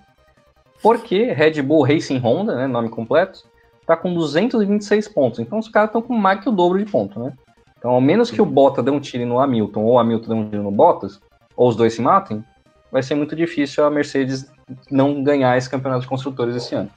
[0.82, 3.44] Porque Red Bull Racing Honda, né, nome completo,
[3.84, 5.40] tá com 226 pontos.
[5.40, 7.34] Então os caras estão com mais que o dobro de ponto, né?
[7.80, 10.36] Então, ao menos que o Bottas dê um tiro no Hamilton ou o Hamilton dê
[10.36, 11.20] um tiro no Bottas,
[11.58, 12.44] ou os dois se matem,
[12.92, 14.50] vai ser muito difícil a Mercedes
[14.90, 16.92] não ganhar esse campeonato de construtores esse ano.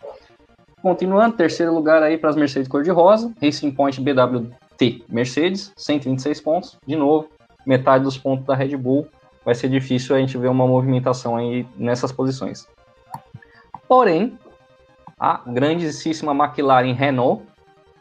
[0.83, 6.95] Continuando, terceiro lugar aí para as Mercedes cor-de-rosa, Racing Point BWT Mercedes, 126 pontos, de
[6.95, 7.29] novo,
[7.64, 9.09] metade dos pontos da Red Bull.
[9.45, 12.68] Vai ser difícil a gente ver uma movimentação aí nessas posições.
[13.89, 14.39] Porém,
[15.18, 17.43] a grandíssima McLaren Renault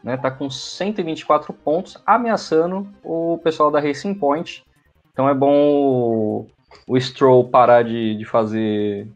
[0.02, 4.64] né, tá com 124 pontos, ameaçando o pessoal da Racing Point.
[5.12, 6.46] Então é bom
[6.86, 9.08] o Stroll parar de, de fazer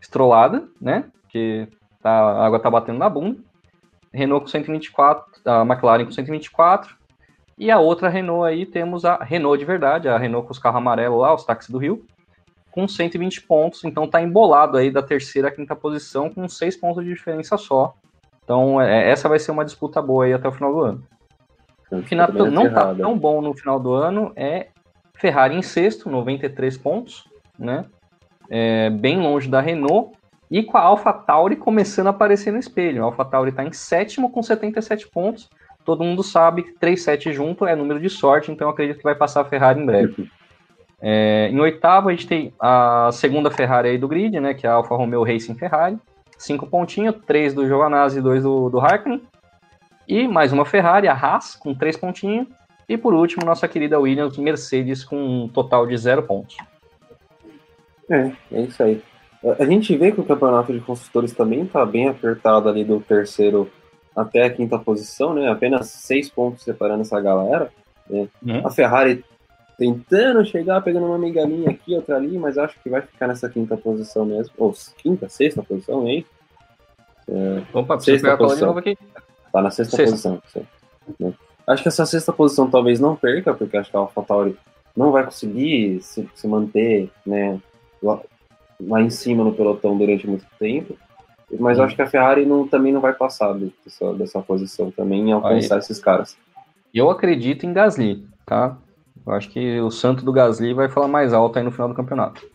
[0.00, 1.04] estrolada, né?
[1.22, 1.66] Porque
[2.02, 3.38] tá, a água tá batendo na bunda.
[4.12, 6.96] Renault com 124, a McLaren com 124.
[7.56, 10.78] E a outra Renault aí temos a Renault de verdade, a Renault com os carros
[10.78, 12.04] amarelos lá, os táxis do Rio,
[12.70, 13.84] com 120 pontos.
[13.84, 17.94] Então tá embolado aí da terceira à quinta posição com 6 pontos de diferença só.
[18.42, 21.04] Então é, essa vai ser uma disputa boa aí até o final do ano.
[21.90, 24.68] O que não tá tão bom no final do ano é
[25.14, 27.28] Ferrari em sexto, 93 pontos,
[27.58, 27.84] né?
[28.48, 30.16] É, bem longe da Renault.
[30.50, 33.02] E com a AlphaTauri começando a aparecer no espelho.
[33.02, 35.48] A AlphaTauri está em sétimo com 77 pontos.
[35.84, 39.42] Todo mundo sabe que 3-7 junto é número de sorte, então acredito que vai passar
[39.42, 40.30] a Ferrari em breve.
[41.00, 44.52] É, em oitavo, a gente tem a segunda Ferrari aí do grid, né?
[44.52, 45.98] Que é a Alfa Romeo Racing Ferrari.
[46.36, 49.22] Cinco pontinhos, três do Giovanazzi e dois do, do Harkin.
[50.06, 52.48] E mais uma Ferrari, a Haas, com três pontinhos.
[52.88, 56.56] E por último, nossa querida Williams Mercedes com um total de zero pontos.
[58.10, 59.02] É, é isso aí.
[59.58, 63.70] A gente vê que o campeonato de construtores também está bem apertado ali do terceiro
[64.14, 65.48] até a quinta posição, né?
[65.48, 67.70] Apenas seis pontos separando essa galera.
[68.08, 68.28] Né?
[68.42, 68.66] Uhum.
[68.66, 69.24] A Ferrari
[69.78, 73.78] tentando chegar, pegando uma migalhinha aqui, outra ali, mas acho que vai ficar nessa quinta
[73.78, 74.52] posição mesmo.
[74.58, 76.26] Ou quinta, sexta posição, hein?
[77.26, 78.76] É, Opa, sexta posição.
[78.76, 78.98] Aqui.
[79.50, 80.10] Tá na sexta, sexta.
[80.10, 80.66] posição.
[81.18, 81.32] Né?
[81.66, 84.54] Acho que essa sexta posição talvez não perca, porque acho que a AlphaTauri
[84.94, 87.58] não vai conseguir se, se manter né,
[88.80, 90.96] lá, em cima no pelotão durante muito tempo.
[91.58, 95.28] Mas eu acho que a Ferrari não, também não vai passar dessa, dessa posição também
[95.28, 95.80] em alcançar Aí.
[95.80, 96.36] esses caras.
[96.94, 98.78] Eu acredito em Gasly, tá?
[99.26, 101.94] Eu acho que o santo do Gasly vai falar mais alto aí no final do
[101.94, 102.46] campeonato.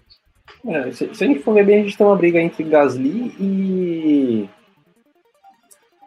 [0.65, 3.35] É, se, se, a gente for ver bem, a gente tem uma briga entre Gasly
[3.39, 4.49] e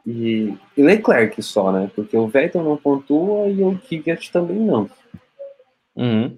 [0.09, 1.91] e, e Leclerc só, né?
[1.95, 4.89] Porque o Vettel não pontua e o Kvyat também não.
[5.95, 6.35] Uhum.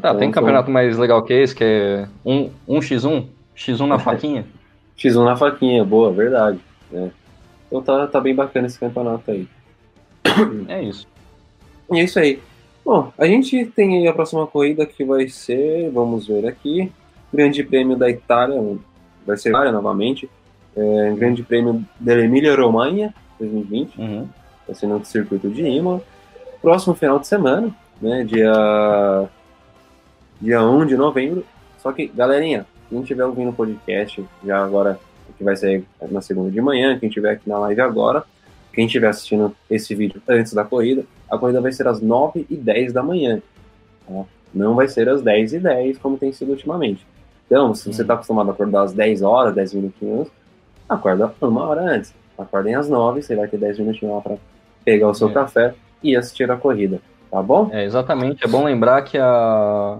[0.00, 4.46] Tá, tem campeonato mais legal que esse, que é um, um x1, x1 na faquinha.
[4.96, 6.58] x1 na faquinha, boa, verdade.
[6.90, 7.10] Né?
[7.66, 9.48] Então tá, tá bem bacana esse campeonato aí.
[10.68, 11.06] É isso.
[11.92, 12.40] E é isso aí.
[12.84, 16.92] Bom, a gente tem aí a próxima corrida que vai ser, vamos ver aqui,
[17.32, 18.60] Grande Prêmio da Itália,
[19.26, 20.28] vai ser Itália novamente,
[20.76, 24.28] é, Grande Prêmio da Emília Romagna 2020, uhum.
[24.66, 26.02] vai ser no circuito de Imola.
[26.60, 28.52] Próximo final de semana, né, dia,
[30.44, 31.44] dia 1 de novembro.
[31.78, 34.98] Só que, galerinha, quem estiver ouvindo o podcast, já agora,
[35.36, 38.22] que vai sair na segunda de manhã, quem estiver aqui na live agora,
[38.72, 42.56] quem estiver assistindo esse vídeo antes da corrida, a corrida vai ser às 9 e
[42.56, 43.40] 10 da manhã.
[44.06, 44.24] Tá?
[44.52, 47.06] Não vai ser às 10 e 10 como tem sido ultimamente.
[47.46, 50.28] Então, se você está acostumado a acordar às 10 horas, 10 minutinhos,
[50.88, 52.14] acorda uma hora antes.
[52.36, 54.36] Acordem às nove, você vai ter dez minutinhos lá para
[54.84, 55.32] pegar o seu é.
[55.32, 57.70] café e assistir a corrida, tá bom?
[57.72, 58.44] É, exatamente.
[58.44, 59.98] É bom lembrar que a...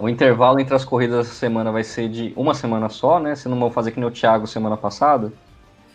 [0.00, 3.34] o intervalo entre as corridas essa semana vai ser de uma semana só, né?
[3.34, 5.32] Se não vão fazer que nem o Thiago semana passada,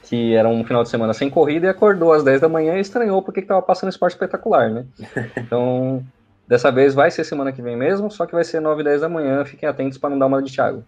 [0.04, 2.82] que era um final de semana sem corrida e acordou às 10 da manhã e
[2.82, 4.86] estranhou porque estava passando esporte espetacular, né?
[5.38, 6.04] Então,
[6.48, 9.02] dessa vez vai ser semana que vem mesmo, só que vai ser 9 e 10
[9.02, 9.46] da manhã.
[9.46, 10.84] Fiquem atentos para não dar uma de Thiago.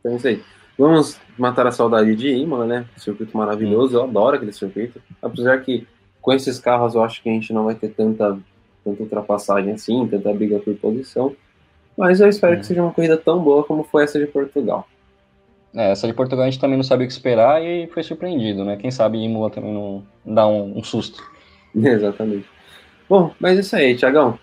[0.00, 0.42] Então é isso aí.
[0.78, 2.86] Vamos matar a saudade de Imola, né?
[2.96, 5.00] Circuito maravilhoso, eu adoro aquele circuito.
[5.22, 5.86] Apesar que
[6.20, 8.38] com esses carros eu acho que a gente não vai ter tanta,
[8.84, 11.34] tanta ultrapassagem assim, tanta briga por posição.
[11.96, 14.86] Mas eu espero que seja uma corrida tão boa como foi essa de Portugal.
[15.74, 18.64] É, essa de Portugal a gente também não sabia o que esperar e foi surpreendido,
[18.64, 18.76] né?
[18.76, 21.22] Quem sabe Imola também não dá um, um susto.
[21.74, 22.46] Exatamente.
[23.08, 24.38] Bom, mas é isso aí, Tiagão.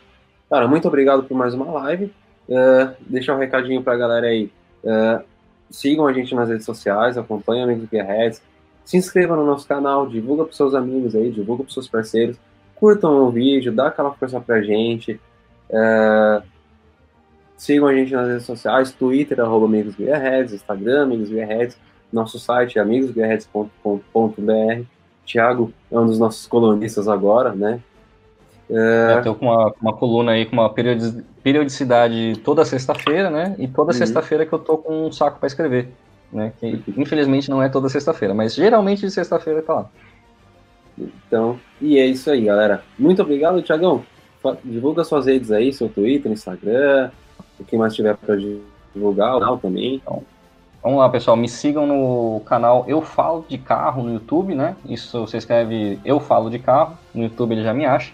[0.49, 2.13] Cara, muito obrigado por mais uma live.
[2.49, 4.51] Uh, deixar um recadinho pra galera aí.
[4.83, 5.23] Uh,
[5.69, 8.41] sigam a gente nas redes sociais, acompanhem Amigos Gearheads,
[8.83, 12.37] se inscreva no nosso canal, divulga para seus amigos aí, divulga para seus parceiros,
[12.75, 15.19] curtam o vídeo, dá aquela força pra gente,
[15.69, 16.41] é...
[17.61, 21.77] sigam a gente nas redes sociais, Twitter, arroba Amigos Gearheads, Instagram, Amigos Gearheads,
[22.11, 24.83] nosso site é amigosgearheads.com.br,
[25.23, 27.79] Thiago é um dos nossos colunistas agora, né?
[28.67, 29.17] É...
[29.17, 30.73] Eu tô com uma, uma coluna aí com uma
[31.43, 33.55] periodicidade toda sexta-feira, né?
[33.59, 33.97] E toda uhum.
[33.97, 35.89] sexta-feira que eu tô com um saco para escrever,
[36.33, 36.53] né?
[36.59, 39.85] Que infelizmente não é toda sexta-feira, mas geralmente de sexta-feira tá lá.
[40.97, 42.83] Então, e é isso aí, galera.
[42.97, 44.03] Muito obrigado, Tiagão.
[44.65, 47.11] Divulga suas redes aí, seu Twitter, Instagram,
[47.61, 49.95] o que mais tiver para divulgar, o também.
[49.95, 50.23] Então,
[50.83, 51.37] vamos lá, pessoal.
[51.37, 54.75] Me sigam no canal Eu Falo de Carro no YouTube, né?
[54.85, 58.13] Isso você escreve Eu Falo de Carro, no YouTube ele já me acha.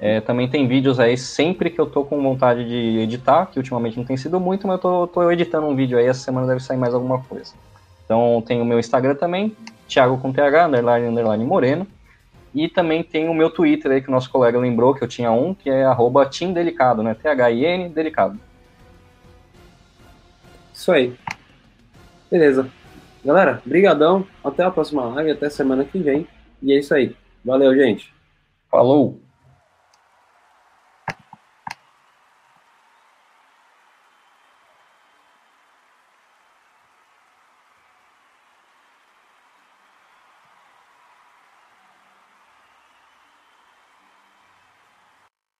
[0.00, 3.96] É, também tem vídeos aí sempre que eu tô com vontade de editar, que ultimamente
[3.96, 6.60] não tem sido muito, mas eu tô, tô editando um vídeo aí, essa semana deve
[6.60, 7.54] sair mais alguma coisa.
[8.04, 9.56] Então tem o meu Instagram também,
[9.86, 11.86] Thiago com TH, underline, underline Moreno.
[12.54, 15.30] E também tem o meu Twitter aí, que o nosso colega lembrou que eu tinha
[15.32, 17.14] um, que é arroba Delicado, né?
[17.14, 18.38] T-H-I-N Delicado.
[20.82, 21.14] Isso aí.
[22.28, 22.68] Beleza.
[23.24, 24.26] Galera, brigadão.
[24.42, 26.26] Até a próxima live, até semana que vem.
[26.60, 27.14] E é isso aí.
[27.44, 28.12] Valeu, gente.
[28.68, 29.20] Falou!